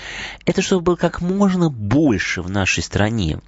это 0.47 0.63
чтобы 0.63 0.83
было 0.83 0.97
как 0.97 1.21
можно 1.21 1.69
больше 1.69 2.41
в 2.43 2.51
нашей 2.51 2.83
стране 2.83 3.41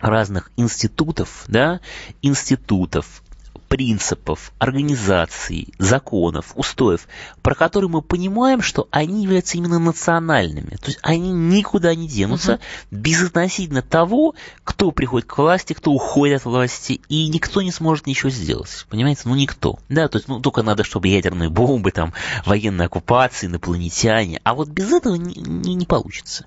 разных 0.00 0.50
институтов, 0.56 1.44
да, 1.48 1.80
институтов, 2.22 3.22
принципов, 3.70 4.52
организаций, 4.58 5.68
законов, 5.78 6.46
устоев, 6.56 7.06
про 7.40 7.54
которые 7.54 7.88
мы 7.88 8.02
понимаем, 8.02 8.62
что 8.62 8.88
они 8.90 9.22
являются 9.22 9.56
именно 9.58 9.78
национальными. 9.78 10.70
То 10.70 10.86
есть 10.88 10.98
они 11.02 11.30
никуда 11.30 11.94
не 11.94 12.08
денутся 12.08 12.54
угу. 12.54 12.60
безотносительно 12.90 13.82
того, 13.82 14.34
кто 14.64 14.90
приходит 14.90 15.28
к 15.28 15.38
власти, 15.38 15.72
кто 15.72 15.92
уходит 15.92 16.40
от 16.40 16.46
власти, 16.46 17.00
и 17.08 17.28
никто 17.28 17.62
не 17.62 17.70
сможет 17.70 18.08
ничего 18.08 18.30
сделать. 18.30 18.86
Понимаете? 18.88 19.22
Ну, 19.26 19.36
никто. 19.36 19.78
Да, 19.88 20.08
то 20.08 20.18
есть, 20.18 20.26
ну, 20.26 20.40
только 20.40 20.64
надо, 20.64 20.82
чтобы 20.82 21.06
ядерные 21.06 21.48
бомбы, 21.48 21.92
там, 21.92 22.12
военная 22.44 22.86
оккупация, 22.86 23.48
инопланетяне. 23.48 24.40
А 24.42 24.54
вот 24.54 24.68
без 24.68 24.90
этого 24.90 25.14
не, 25.14 25.34
не, 25.36 25.76
не 25.76 25.86
получится. 25.86 26.44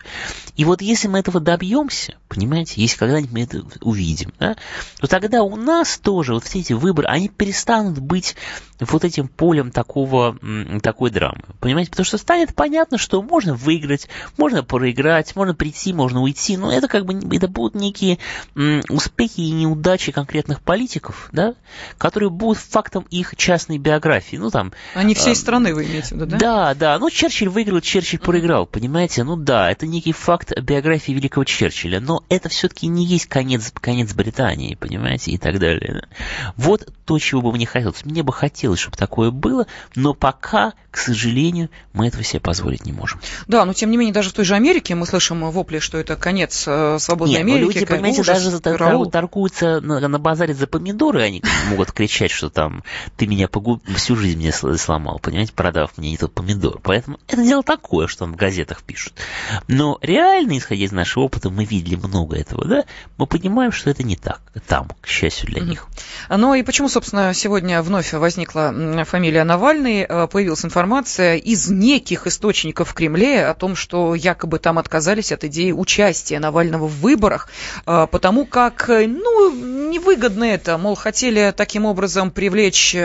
И 0.57 0.65
вот 0.65 0.81
если 0.81 1.07
мы 1.07 1.19
этого 1.19 1.39
добьемся, 1.39 2.15
понимаете, 2.27 2.81
если 2.81 2.97
когда-нибудь 2.97 3.31
мы 3.31 3.41
это 3.43 3.63
увидим, 3.79 4.33
да, 4.39 4.57
то 4.99 5.07
тогда 5.07 5.43
у 5.43 5.55
нас 5.55 5.97
тоже 5.97 6.33
вот 6.33 6.43
все 6.43 6.59
эти 6.59 6.73
выборы, 6.73 7.12
они 7.13 7.29
перестанут 7.29 7.99
быть 7.99 8.35
вот 8.79 9.03
этим 9.03 9.27
полем 9.27 9.71
такого, 9.71 10.37
такой 10.81 11.11
драмы. 11.11 11.41
Понимаете? 11.59 11.91
Потому 11.91 12.05
что 12.05 12.17
станет 12.17 12.55
понятно, 12.55 12.97
что 12.97 13.21
можно 13.21 13.53
выиграть, 13.53 14.09
можно 14.37 14.63
проиграть, 14.63 15.35
можно 15.35 15.53
прийти, 15.53 15.93
можно 15.93 16.21
уйти. 16.21 16.57
Но 16.57 16.71
это 16.71 16.87
как 16.87 17.05
бы 17.05 17.13
это 17.35 17.47
будут 17.47 17.75
некие 17.75 18.17
успехи 18.89 19.41
и 19.41 19.51
неудачи 19.51 20.11
конкретных 20.11 20.61
политиков, 20.61 21.29
да, 21.31 21.53
которые 21.97 22.29
будут 22.29 22.57
фактом 22.57 23.05
их 23.09 23.35
частной 23.35 23.77
биографии. 23.77 24.37
Ну, 24.37 24.49
там, 24.49 24.73
Они 24.95 25.13
всей 25.13 25.33
а, 25.33 25.35
страны, 25.35 25.73
вы 25.73 25.85
имеете 25.85 26.09
в 26.09 26.11
виду, 26.13 26.25
да? 26.25 26.37
Да, 26.37 26.73
да. 26.73 26.99
Ну, 26.99 27.09
Черчилль 27.09 27.49
выиграл, 27.49 27.79
Черчилль 27.79 28.19
проиграл, 28.19 28.65
понимаете? 28.65 29.23
Ну 29.23 29.35
да, 29.35 29.71
это 29.71 29.85
некий 29.85 30.13
факт 30.13 30.51
биографии 30.59 31.11
великого 31.11 31.43
Черчилля, 31.43 31.99
но 31.99 32.23
это 32.29 32.49
все-таки 32.49 32.87
не 32.87 33.05
есть 33.05 33.27
конец, 33.27 33.71
конец 33.79 34.13
Британии, 34.13 34.75
понимаете, 34.75 35.31
и 35.31 35.37
так 35.37 35.59
далее. 35.59 36.07
Вот 36.55 36.91
то, 37.05 37.19
чего 37.19 37.41
бы 37.41 37.51
мне 37.51 37.65
хотелось. 37.65 38.05
Мне 38.05 38.23
бы 38.23 38.31
хотелось, 38.31 38.79
чтобы 38.79 38.97
такое 38.97 39.31
было, 39.31 39.67
но 39.95 40.13
пока, 40.13 40.73
к 40.93 40.97
сожалению, 40.99 41.71
мы 41.91 42.07
этого 42.07 42.23
себе 42.23 42.39
позволить 42.39 42.85
не 42.85 42.91
можем. 42.91 43.19
Да, 43.47 43.65
но 43.65 43.73
тем 43.73 43.89
не 43.89 43.97
менее, 43.97 44.13
даже 44.13 44.29
в 44.29 44.33
той 44.33 44.45
же 44.45 44.53
Америке 44.53 44.93
мы 44.93 45.07
слышим 45.07 45.49
вопли, 45.49 45.79
что 45.79 45.97
это 45.97 46.15
конец 46.15 46.65
э, 46.67 46.97
свободной 46.99 47.37
Нет, 47.37 47.41
Америки. 47.41 47.61
люди, 47.61 47.85
понимаете, 47.85 48.21
ужас, 48.21 48.43
даже 48.43 48.59
тор- 48.59 49.09
торгуются 49.09 49.81
на, 49.81 50.07
на 50.07 50.19
базаре 50.19 50.53
за 50.53 50.67
помидоры, 50.67 51.23
они 51.23 51.41
могут 51.67 51.91
кричать, 51.93 52.29
что 52.29 52.51
там 52.51 52.83
ты 53.17 53.25
меня 53.25 53.47
погуб... 53.47 53.81
всю 53.95 54.15
жизнь 54.15 54.37
мне 54.37 54.51
сломал, 54.51 55.17
понимаете, 55.17 55.53
продав 55.53 55.97
мне 55.97 56.11
не 56.11 56.17
тот 56.17 56.31
помидор. 56.31 56.79
Поэтому 56.83 57.17
это 57.27 57.43
дело 57.43 57.63
такое, 57.63 58.05
что 58.05 58.27
в 58.27 58.35
газетах 58.35 58.83
пишут. 58.83 59.13
Но 59.67 59.97
реально, 60.03 60.59
исходя 60.59 60.85
из 60.85 60.91
нашего 60.91 61.23
опыта, 61.23 61.49
мы 61.49 61.65
видели 61.65 61.95
много 61.95 62.37
этого, 62.37 62.65
да, 62.65 62.83
мы 63.17 63.25
понимаем, 63.25 63.71
что 63.71 63.89
это 63.89 64.03
не 64.03 64.15
так 64.15 64.41
там, 64.67 64.89
к 65.01 65.07
счастью 65.07 65.47
для 65.47 65.61
них. 65.61 65.87
Ну 66.29 66.53
и 66.53 66.61
почему, 66.61 66.87
собственно, 66.87 67.33
сегодня 67.33 67.81
вновь 67.81 68.13
возникла 68.13 69.03
фамилия 69.05 69.43
Навальный, 69.43 70.05
э, 70.07 70.27
появилась 70.27 70.63
информация 70.63 70.82
из 70.85 71.69
неких 71.69 72.27
источников 72.27 72.89
в 72.89 72.93
Кремле 72.93 73.45
о 73.45 73.53
том, 73.53 73.75
что 73.75 74.15
якобы 74.15 74.59
там 74.59 74.77
отказались 74.77 75.31
от 75.31 75.43
идеи 75.43 75.71
участия 75.71 76.39
Навального 76.39 76.87
в 76.87 76.99
выборах, 77.01 77.49
э, 77.85 78.07
потому 78.11 78.45
как, 78.45 78.89
э, 78.89 79.07
ну, 79.07 79.89
невыгодно 79.89 80.43
это, 80.45 80.77
мол, 80.77 80.95
хотели 80.95 81.53
таким 81.55 81.85
образом 81.85 82.31
привлечь 82.31 82.95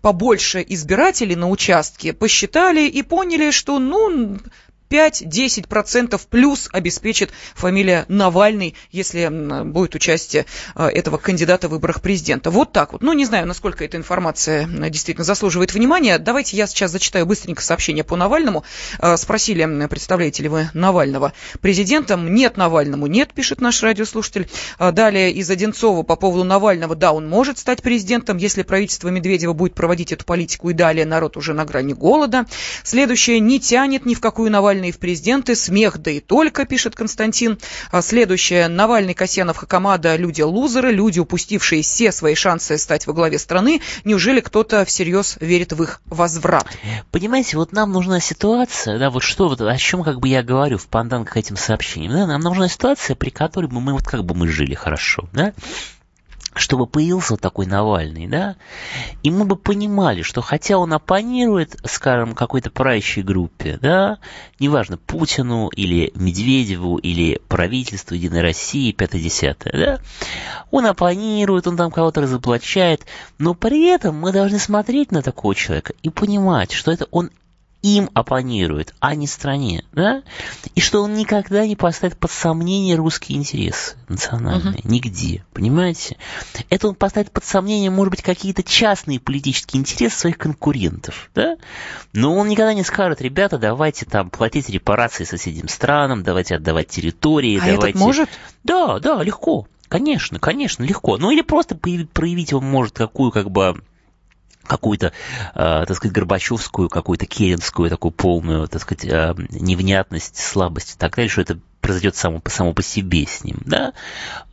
побольше 0.00 0.64
избирателей 0.68 1.36
на 1.36 1.48
участке, 1.48 2.12
посчитали 2.12 2.88
и 2.88 3.02
поняли, 3.02 3.50
что, 3.50 3.78
ну, 3.78 4.38
5-10% 4.94 6.20
плюс 6.30 6.68
обеспечит 6.72 7.30
фамилия 7.56 8.04
Навальный, 8.06 8.76
если 8.92 9.28
будет 9.64 9.96
участие 9.96 10.46
э, 10.76 10.86
этого 10.86 11.16
кандидата 11.16 11.66
в 11.66 11.72
выборах 11.72 12.00
президента. 12.00 12.52
Вот 12.52 12.70
так 12.70 12.92
вот. 12.92 13.02
Ну, 13.02 13.12
не 13.12 13.24
знаю, 13.24 13.48
насколько 13.48 13.84
эта 13.84 13.96
информация 13.96 14.68
э, 14.68 14.90
действительно 14.90 15.24
заслуживает 15.24 15.74
внимания. 15.74 16.18
Давайте 16.18 16.56
я 16.56 16.68
сейчас 16.68 16.92
зачитаю 16.92 17.26
быстренько 17.26 17.60
сообщение 17.60 18.04
по 18.04 18.14
Навальному. 18.14 18.62
Э, 19.00 19.16
спросили, 19.16 19.64
представляете 19.88 20.44
ли 20.44 20.48
вы 20.48 20.70
Навального 20.74 21.32
президентом? 21.60 22.32
Нет 22.32 22.56
Навальному, 22.56 23.08
нет, 23.08 23.32
пишет 23.34 23.60
наш 23.60 23.82
радиослушатель. 23.82 24.48
Далее 24.78 25.32
из 25.32 25.50
Одинцова 25.50 26.04
по 26.04 26.14
поводу 26.14 26.44
Навального. 26.44 26.94
Да, 26.94 27.12
он 27.12 27.28
может 27.28 27.58
стать 27.58 27.82
президентом, 27.82 28.36
если 28.36 28.62
правительство 28.62 29.08
Медведева 29.08 29.54
будет 29.54 29.74
проводить 29.74 30.12
эту 30.12 30.24
политику 30.24 30.70
и 30.70 30.72
далее 30.72 31.04
народ 31.04 31.36
уже 31.36 31.52
на 31.52 31.64
грани 31.64 31.94
голода. 31.94 32.46
Следующее. 32.84 33.40
Не 33.40 33.58
тянет 33.58 34.06
ни 34.06 34.14
в 34.14 34.20
какую 34.20 34.52
Навального 34.52 34.83
Навальный 34.84 34.92
в 34.92 34.98
президенты, 34.98 35.54
смех 35.56 35.98
да 35.98 36.10
и 36.10 36.20
только, 36.20 36.66
пишет 36.66 36.94
Константин. 36.94 37.58
А 37.90 38.02
следующее. 38.02 38.68
Навальный, 38.68 39.14
Касьянов, 39.14 39.56
Хакамада, 39.56 40.16
люди 40.16 40.42
лузеры, 40.42 40.92
люди, 40.92 41.20
упустившие 41.20 41.82
все 41.82 42.12
свои 42.12 42.34
шансы 42.34 42.76
стать 42.76 43.06
во 43.06 43.14
главе 43.14 43.38
страны. 43.38 43.80
Неужели 44.04 44.40
кто-то 44.40 44.84
всерьез 44.84 45.36
верит 45.40 45.72
в 45.72 45.82
их 45.82 46.02
возврат? 46.06 46.66
Понимаете, 47.10 47.56
вот 47.56 47.72
нам 47.72 47.92
нужна 47.92 48.20
ситуация, 48.20 48.98
да, 48.98 49.10
вот 49.10 49.22
что, 49.22 49.48
вот 49.48 49.60
о 49.60 49.76
чем 49.78 50.02
как 50.02 50.20
бы 50.20 50.28
я 50.28 50.42
говорю 50.42 50.76
в 50.76 50.86
пандан 50.86 51.24
к 51.24 51.36
этим 51.36 51.56
сообщениям, 51.56 52.12
да, 52.12 52.26
нам 52.26 52.42
нужна 52.42 52.68
ситуация, 52.68 53.16
при 53.16 53.30
которой 53.30 53.70
мы, 53.70 53.80
мы 53.80 53.92
вот 53.92 54.04
как 54.04 54.24
бы 54.24 54.34
мы 54.34 54.48
жили 54.48 54.74
хорошо, 54.74 55.28
да, 55.32 55.54
чтобы 56.54 56.86
появился 56.86 57.34
вот 57.34 57.40
такой 57.40 57.66
Навальный, 57.66 58.26
да, 58.26 58.56
и 59.22 59.30
мы 59.30 59.44
бы 59.44 59.56
понимали, 59.56 60.22
что 60.22 60.40
хотя 60.40 60.78
он 60.78 60.92
оппонирует, 60.92 61.76
скажем, 61.84 62.34
какой-то 62.34 62.70
правящей 62.70 63.22
группе, 63.22 63.78
да, 63.80 64.18
неважно, 64.60 64.96
Путину 64.96 65.68
или 65.68 66.12
Медведеву 66.14 66.96
или 66.96 67.40
правительству 67.48 68.14
Единой 68.14 68.42
России, 68.42 68.94
5-10, 68.94 69.56
да, 69.72 69.98
он 70.70 70.86
оппонирует, 70.86 71.66
он 71.66 71.76
там 71.76 71.90
кого-то 71.90 72.20
разоблачает, 72.20 73.04
но 73.38 73.54
при 73.54 73.88
этом 73.88 74.16
мы 74.16 74.32
должны 74.32 74.58
смотреть 74.58 75.10
на 75.10 75.22
такого 75.22 75.54
человека 75.54 75.94
и 76.02 76.10
понимать, 76.10 76.72
что 76.72 76.92
это 76.92 77.06
он 77.10 77.30
им 77.84 78.08
оппонирует, 78.14 78.94
а 78.98 79.14
не 79.14 79.26
стране, 79.26 79.84
да? 79.92 80.22
И 80.74 80.80
что 80.80 81.02
он 81.02 81.12
никогда 81.12 81.66
не 81.66 81.76
поставит 81.76 82.16
под 82.16 82.30
сомнение 82.30 82.96
русские 82.96 83.36
интересы 83.36 83.96
национальные, 84.08 84.80
uh-huh. 84.80 84.88
нигде, 84.88 85.44
понимаете? 85.52 86.16
Это 86.70 86.88
он 86.88 86.94
поставит 86.94 87.30
под 87.30 87.44
сомнение, 87.44 87.90
может 87.90 88.10
быть, 88.10 88.22
какие-то 88.22 88.62
частные 88.62 89.20
политические 89.20 89.80
интересы 89.80 90.18
своих 90.18 90.38
конкурентов, 90.38 91.30
да? 91.34 91.58
Но 92.14 92.34
он 92.34 92.48
никогда 92.48 92.72
не 92.72 92.84
скажет, 92.84 93.20
ребята, 93.20 93.58
давайте 93.58 94.06
там 94.06 94.30
платить 94.30 94.70
репарации 94.70 95.24
соседним 95.24 95.68
странам, 95.68 96.22
давайте 96.22 96.56
отдавать 96.56 96.88
территории, 96.88 97.58
а 97.58 97.60
давайте... 97.60 97.88
Этот 97.90 98.00
может? 98.00 98.30
Да, 98.62 98.98
да, 98.98 99.22
легко. 99.22 99.68
Конечно, 99.88 100.38
конечно, 100.38 100.84
легко. 100.84 101.18
Ну 101.18 101.30
или 101.30 101.42
просто 101.42 101.76
проявить 101.76 102.54
он 102.54 102.64
может 102.64 102.96
какую 102.96 103.30
как 103.30 103.50
бы 103.50 103.76
какую-то, 104.66 105.12
э, 105.54 105.84
так 105.86 105.96
сказать, 105.96 106.14
Горбачевскую, 106.14 106.88
какую-то 106.88 107.26
Керенскую, 107.26 107.90
такую 107.90 108.12
полную, 108.12 108.68
так 108.68 108.82
сказать, 108.82 109.04
э, 109.04 109.34
невнятность, 109.50 110.36
слабость 110.36 110.94
и 110.94 110.98
так 110.98 111.14
далее, 111.16 111.30
что 111.30 111.42
это 111.42 111.58
произойдет 111.84 112.16
само, 112.16 112.40
само 112.46 112.72
по 112.72 112.82
себе 112.82 113.26
с 113.26 113.44
ним, 113.44 113.58
да, 113.66 113.92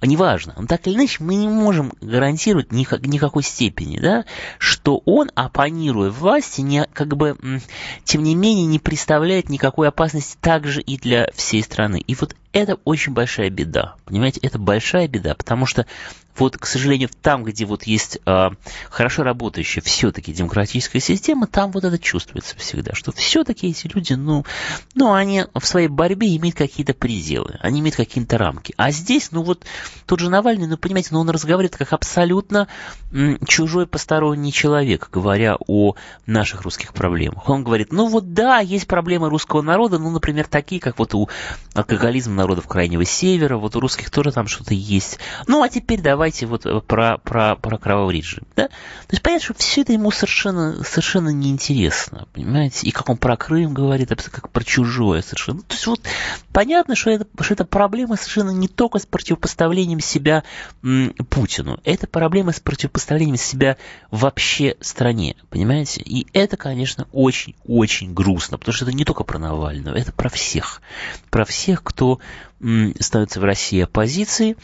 неважно, 0.02 0.54
но 0.58 0.68
так 0.68 0.86
или 0.86 0.96
иначе 0.96 1.24
мы 1.24 1.36
не 1.36 1.48
можем 1.48 1.94
гарантировать 2.02 2.74
ни, 2.74 2.86
никакой 3.08 3.42
степени, 3.44 4.00
да, 4.00 4.26
что 4.58 5.02
он, 5.06 5.32
оппонируя 5.34 6.10
власти, 6.10 6.60
не, 6.60 6.86
как 6.92 7.16
бы, 7.16 7.38
тем 8.04 8.24
не 8.24 8.36
менее, 8.36 8.66
не 8.66 8.80
представляет 8.80 9.48
никакой 9.48 9.88
опасности 9.88 10.38
также 10.42 10.82
и 10.82 10.98
для 10.98 11.30
всей 11.34 11.64
страны. 11.64 12.04
И 12.06 12.16
вот 12.16 12.36
это 12.52 12.78
очень 12.84 13.14
большая 13.14 13.50
беда, 13.50 13.96
понимаете, 14.04 14.42
это 14.44 14.60
большая 14.60 15.08
беда, 15.08 15.34
потому 15.34 15.66
что 15.66 15.86
вот, 16.38 16.58
к 16.58 16.66
сожалению, 16.66 17.10
там, 17.22 17.44
где 17.44 17.66
вот 17.66 17.84
есть 17.84 18.20
э, 18.26 18.50
хорошо 18.90 19.24
работающая 19.24 19.82
все-таки 19.82 20.34
демократическая 20.34 21.00
система, 21.00 21.48
там 21.48 21.72
вот 21.72 21.84
это 21.84 21.98
чувствуется 21.98 22.58
всегда, 22.58 22.94
что 22.94 23.12
все-таки 23.12 23.70
эти 23.70 23.88
люди, 23.88 24.14
ну, 24.14 24.46
ну, 24.96 25.14
они 25.14 25.46
в 25.54 25.66
своей 25.66 25.88
борьбе 25.88 26.36
имеют 26.38 26.58
какие-то 26.58 26.94
пределы, 26.94 27.58
они 27.62 27.80
имеют 27.80 27.96
какие-то 27.96 28.38
рамки. 28.38 28.74
А 28.78 28.92
здесь, 28.92 29.32
ну 29.32 29.44
вот, 29.44 29.66
тот 30.06 30.20
же 30.20 30.30
Навальный, 30.30 30.68
ну, 30.68 30.78
понимаете, 30.78 31.10
ну, 31.12 31.20
он 31.20 31.30
разговаривает 31.30 31.76
как 31.76 31.94
абсолютно 31.94 32.68
чужой 33.48 33.88
посторонний 33.88 34.54
человек, 34.54 35.10
говоря 35.12 35.58
о 35.68 35.96
наших 36.26 36.62
русских 36.62 36.94
проблемах. 36.94 37.50
Он 37.50 37.64
говорит, 37.64 37.92
ну 37.92 38.08
вот 38.08 38.34
да, 38.34 38.60
есть 38.60 38.88
проблемы 38.88 39.30
русского 39.30 39.62
народа, 39.62 40.00
ну, 40.00 40.10
например, 40.10 40.48
такие, 40.48 40.80
как 40.80 41.00
вот 41.00 41.14
у 41.14 41.30
алкоголизма 41.74 42.36
народов 42.36 42.68
Крайнего 42.68 43.06
Севера, 43.06 43.58
вот 43.58 43.76
у 43.76 43.80
русских 43.80 44.10
тоже 44.10 44.32
там 44.32 44.48
что-то 44.48 44.74
есть. 44.74 45.20
Ну, 45.48 45.64
а 45.64 45.70
теперь 45.70 46.02
давай 46.02 46.21
давайте 46.22 46.46
вот 46.46 46.68
э, 46.68 46.82
про, 46.82 47.18
про, 47.18 47.56
про 47.56 47.78
кровавый 47.80 48.18
режим. 48.18 48.44
Да? 48.56 48.68
То 48.68 48.74
есть 49.10 49.24
понятно, 49.24 49.44
что 49.44 49.54
все 49.56 49.82
это 49.82 49.94
ему 49.94 50.12
совершенно, 50.12 50.84
совершенно 50.84 51.30
неинтересно, 51.30 52.28
понимаете? 52.32 52.86
И 52.86 52.92
как 52.92 53.10
он 53.10 53.18
про 53.18 53.36
Крым 53.36 53.74
говорит, 53.74 54.10
как 54.10 54.50
про 54.50 54.64
чужое 54.64 55.24
совершенно. 55.24 55.64
То 55.64 55.74
есть 55.74 55.88
вот 55.88 56.02
понятно, 56.54 56.96
что 56.96 57.10
это, 57.10 57.26
что 57.42 57.56
это 57.56 57.66
проблема 57.66 58.18
совершенно 58.18 58.52
не 58.52 58.68
только 58.68 59.00
с 59.00 59.08
противопоставлением 59.08 60.00
себя 60.00 60.44
Путину. 61.30 61.80
Это 61.86 62.06
проблема 62.06 62.52
с 62.52 62.60
противопоставлением 62.60 63.38
себя 63.38 63.78
вообще 64.12 64.76
стране, 64.80 65.36
понимаете? 65.50 66.02
И 66.02 66.28
это, 66.34 66.56
конечно, 66.56 67.08
очень-очень 67.14 68.14
грустно, 68.14 68.60
потому 68.60 68.76
что 68.76 68.86
это 68.86 68.94
не 68.94 69.06
только 69.06 69.24
про 69.24 69.40
Навального, 69.40 69.96
это 69.96 70.12
про 70.12 70.30
всех. 70.30 70.84
Про 71.32 71.46
всех, 71.46 71.82
кто 71.82 72.20
становится 73.00 73.40
в 73.40 73.44
России 73.44 73.82
оппозицией, 73.82 74.56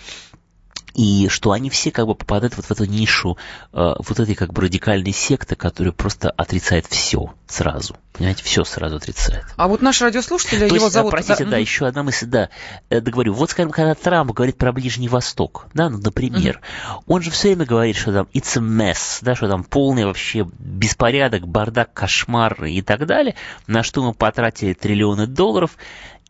и 0.93 1.28
что 1.30 1.52
они 1.52 1.69
все 1.69 1.91
как 1.91 2.08
бы 2.08 2.15
попадают 2.15 2.56
вот 2.58 2.65
в 2.65 2.71
эту 2.71 2.86
нишу 2.86 3.38
э, 3.71 3.93
вот 4.00 4.19
этой 4.19 4.36
как 4.36 4.54
бы 4.54 4.63
радикальной 4.63 5.13
секты, 5.13 5.56
которая 5.56 5.93
просто 5.93 6.30
отрицает 6.30 6.88
все 6.88 7.34
сразу. 7.47 7.95
Понимаете, 8.13 8.43
все 8.43 8.63
сразу 8.63 8.95
отрицает. 8.95 9.45
А 9.58 9.67
вот 9.67 9.84
наш 9.84 10.02
радиослушатель, 10.02 10.60
То 10.60 10.65
его 10.65 10.76
есть, 10.76 10.91
зовут... 10.91 11.12
Простите, 11.12 11.45
да, 11.45 11.52
да 11.52 11.58
еще 11.58 11.86
одна 11.86 12.02
мысль, 12.02 12.26
да. 12.26 12.50
Я 12.89 13.00
говорю, 13.00 13.34
вот, 13.34 13.52
скажем, 13.52 13.71
когда 13.71 13.93
Трамп 13.93 14.32
говорит 14.32 14.58
про 14.58 14.71
Ближний 14.71 15.08
Восток, 15.08 15.67
да, 15.76 15.89
ну, 15.89 16.00
например, 16.00 16.62
mm-hmm. 16.62 17.04
он 17.06 17.21
же 17.21 17.30
все 17.30 17.50
время 17.50 17.65
говорит, 17.65 17.95
что 17.95 18.12
там 18.12 18.28
it's 18.34 18.58
a 18.58 18.62
mess, 18.62 19.19
да, 19.21 19.36
что 19.36 19.47
там 19.47 19.63
полный 19.63 20.06
вообще 20.06 20.47
беспорядок, 20.58 21.47
бардак, 21.47 21.93
кошмар 21.93 22.65
и 22.65 22.82
так 22.82 23.06
далее, 23.06 23.36
на 23.67 23.84
что 23.84 24.04
мы 24.04 24.15
потратили 24.15 24.73
триллионы 24.73 25.28
долларов, 25.28 25.78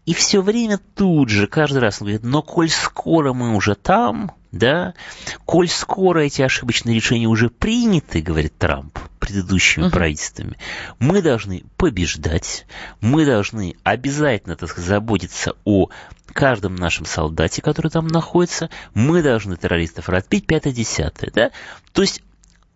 и 0.07 0.13
все 0.13 0.41
время 0.41 0.79
тут 0.95 1.27
же, 1.27 1.47
каждый 1.47 1.79
раз 1.79 2.01
он 2.01 2.07
говорит, 2.07 2.23
но 2.23 2.41
коль 2.41 2.69
скоро 2.69 3.33
мы 3.33 3.53
уже 3.53 3.75
там, 3.75 4.31
да, 4.53 4.93
коль 5.43 5.67
скоро 5.67 6.21
эти 6.21 6.41
ошибочные 6.41 6.95
решения 6.95 7.27
уже 7.27 7.49
приняты, 7.49 8.21
говорит 8.21 8.57
Трамп, 8.57 8.97
предыдущими 9.19 9.83
uh-huh. 9.83 9.91
правительствами, 9.91 10.57
мы 10.97 11.21
должны 11.21 11.65
побеждать, 11.75 12.65
мы 13.01 13.25
должны 13.25 13.75
обязательно, 13.83 14.55
так 14.55 14.69
сказать, 14.69 14.87
заботиться 14.87 15.55
о 15.65 15.89
каждом 16.31 16.75
нашем 16.75 17.05
солдате, 17.05 17.61
который 17.61 17.91
там 17.91 18.07
находится, 18.07 18.69
мы 18.93 19.21
должны 19.21 19.57
террористов 19.57 20.07
разбить, 20.07 20.47
пятое-десятое, 20.47 21.31
да, 21.35 21.51
то 21.91 22.01
есть 22.01 22.21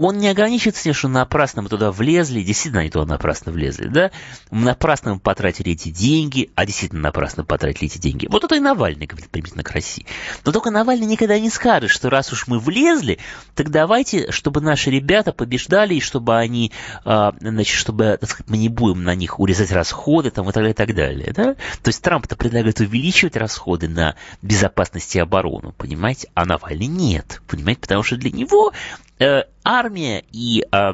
он 0.01 0.17
не 0.17 0.29
ограничится 0.29 0.83
тем, 0.83 0.93
что 0.93 1.07
напрасно 1.07 1.61
мы 1.61 1.69
туда 1.69 1.91
влезли, 1.91 2.41
действительно 2.41 2.81
они 2.81 2.89
туда 2.89 3.05
напрасно 3.05 3.51
влезли, 3.51 3.87
да, 3.87 4.11
напрасно 4.49 5.13
мы 5.13 5.19
потратили 5.19 5.73
эти 5.73 5.89
деньги, 5.89 6.49
а 6.55 6.65
действительно 6.65 7.01
напрасно 7.01 7.43
потратили 7.43 7.85
эти 7.85 7.99
деньги. 7.99 8.27
Вот 8.27 8.43
это 8.43 8.55
и 8.55 8.59
Навальный 8.59 9.05
говорит 9.05 9.29
приблизительно 9.29 9.63
к 9.63 9.71
России. 9.71 10.05
Но 10.43 10.51
только 10.51 10.71
Навальный 10.71 11.05
никогда 11.05 11.39
не 11.39 11.49
скажет, 11.49 11.91
что 11.91 12.09
раз 12.09 12.33
уж 12.33 12.47
мы 12.47 12.59
влезли, 12.59 13.19
так 13.55 13.69
давайте, 13.69 14.31
чтобы 14.31 14.61
наши 14.61 14.89
ребята 14.89 15.33
побеждали, 15.33 15.95
и 15.95 16.01
чтобы 16.01 16.35
они, 16.35 16.71
а, 17.05 17.33
значит, 17.39 17.75
чтобы, 17.75 18.17
так 18.19 18.29
сказать, 18.29 18.49
мы 18.49 18.57
не 18.57 18.69
будем 18.69 19.03
на 19.03 19.13
них 19.13 19.39
урезать 19.39 19.71
расходы 19.71 20.31
там, 20.31 20.49
и 20.49 20.51
так 20.51 20.63
далее, 20.63 20.71
и 20.71 20.75
так 20.75 20.95
далее, 20.95 21.33
да. 21.35 21.53
То 21.53 21.87
есть 21.87 22.01
Трамп-то 22.01 22.35
предлагает 22.35 22.79
увеличивать 22.79 23.35
расходы 23.35 23.87
на 23.87 24.15
безопасность 24.41 25.15
и 25.15 25.19
оборону, 25.19 25.73
понимаете, 25.73 26.29
а 26.33 26.45
Навальный 26.45 26.87
нет, 26.87 27.41
понимаете, 27.47 27.81
потому 27.81 28.03
что 28.03 28.17
для 28.17 28.31
него 28.31 28.73
Э, 29.21 29.43
армия 29.63 30.23
и, 30.31 30.65
э, 30.71 30.93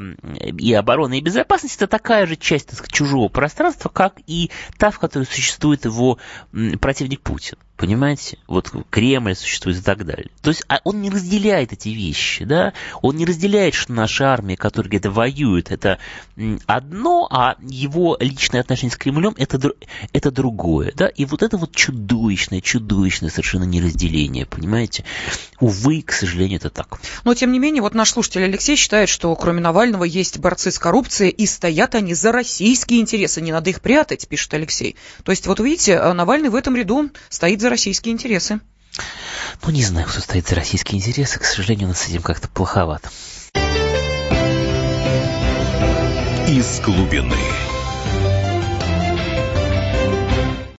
и 0.58 0.74
оборона 0.74 1.16
и 1.16 1.22
безопасность 1.22 1.76
это 1.78 1.88
такая 1.88 2.26
же 2.26 2.36
часть 2.36 2.68
так 2.68 2.78
сказать, 2.78 2.94
чужого 2.94 3.30
пространства, 3.30 3.90
как 3.90 4.20
и 4.28 4.52
та, 4.78 4.92
в 4.92 5.00
которой 5.00 5.24
существует 5.26 5.86
его 5.86 6.18
противник 6.80 7.22
Путин. 7.22 7.58
Понимаете? 7.78 8.40
Вот 8.48 8.72
Кремль 8.90 9.36
существует 9.36 9.78
и 9.78 9.82
так 9.82 10.04
далее. 10.04 10.32
То 10.42 10.50
есть 10.50 10.64
а 10.68 10.80
он 10.84 11.00
не 11.00 11.12
разделяет 11.12 11.74
эти 11.74 11.90
вещи, 11.90 12.44
да? 12.44 12.74
Он 13.04 13.16
не 13.16 13.26
разделяет, 13.26 13.76
что 13.76 13.94
наша 13.94 14.34
армия, 14.34 14.58
которая 14.58 14.90
где-то 14.90 15.12
воюет, 15.12 15.72
это 15.72 16.00
одно, 16.66 17.28
а 17.30 17.56
его 17.62 18.18
личное 18.20 18.62
отношение 18.62 18.94
с 18.94 18.98
Кремлем 18.98 19.36
это, 19.38 19.60
это 20.12 20.32
другое, 20.32 20.92
да? 20.96 21.08
И 21.08 21.26
вот 21.26 21.44
это 21.44 21.58
вот 21.58 21.76
чудовищное, 21.76 22.62
чудовищное 22.62 23.30
совершенно 23.30 23.66
неразделение, 23.66 24.48
понимаете? 24.48 25.06
Увы, 25.60 26.02
к 26.02 26.14
сожалению, 26.14 26.58
это 26.58 26.72
так. 26.72 27.00
Но, 27.26 27.36
тем 27.36 27.52
не 27.52 27.60
менее, 27.60 27.84
вот 27.84 27.94
наш 27.94 28.10
слушатель 28.10 28.44
Алексей 28.44 28.76
считает, 28.76 29.08
что 29.08 29.36
кроме 29.36 29.62
Навального 29.62 30.04
есть 30.04 30.40
борцы 30.40 30.72
с 30.72 30.80
коррупцией, 30.80 31.30
и 31.30 31.46
стоят 31.46 31.94
они 31.94 32.16
за 32.16 32.32
российские 32.32 33.02
интересы, 33.02 33.40
не 33.42 33.52
надо 33.52 33.70
их 33.70 33.82
прятать, 33.82 34.28
пишет 34.28 34.52
Алексей. 34.56 34.96
То 35.24 35.32
есть, 35.32 35.46
вот 35.46 35.60
видите, 35.60 36.02
Навальный 36.14 36.50
в 36.50 36.56
этом 36.56 36.76
ряду 36.76 37.12
стоит 37.30 37.62
за 37.62 37.67
за 37.68 37.72
российские 37.72 38.14
интересы. 38.14 38.62
Ну, 39.66 39.72
не 39.72 39.84
знаю, 39.84 40.08
кто 40.08 40.22
стоит 40.22 40.48
за 40.48 40.56
российские 40.56 41.00
интересы. 41.00 41.38
К 41.38 41.44
сожалению, 41.44 41.88
у 41.88 41.90
нас 41.90 42.00
с 42.00 42.08
этим 42.08 42.22
как-то 42.22 42.48
плоховато. 42.48 43.10
Из 46.48 46.80
глубины. 46.80 47.36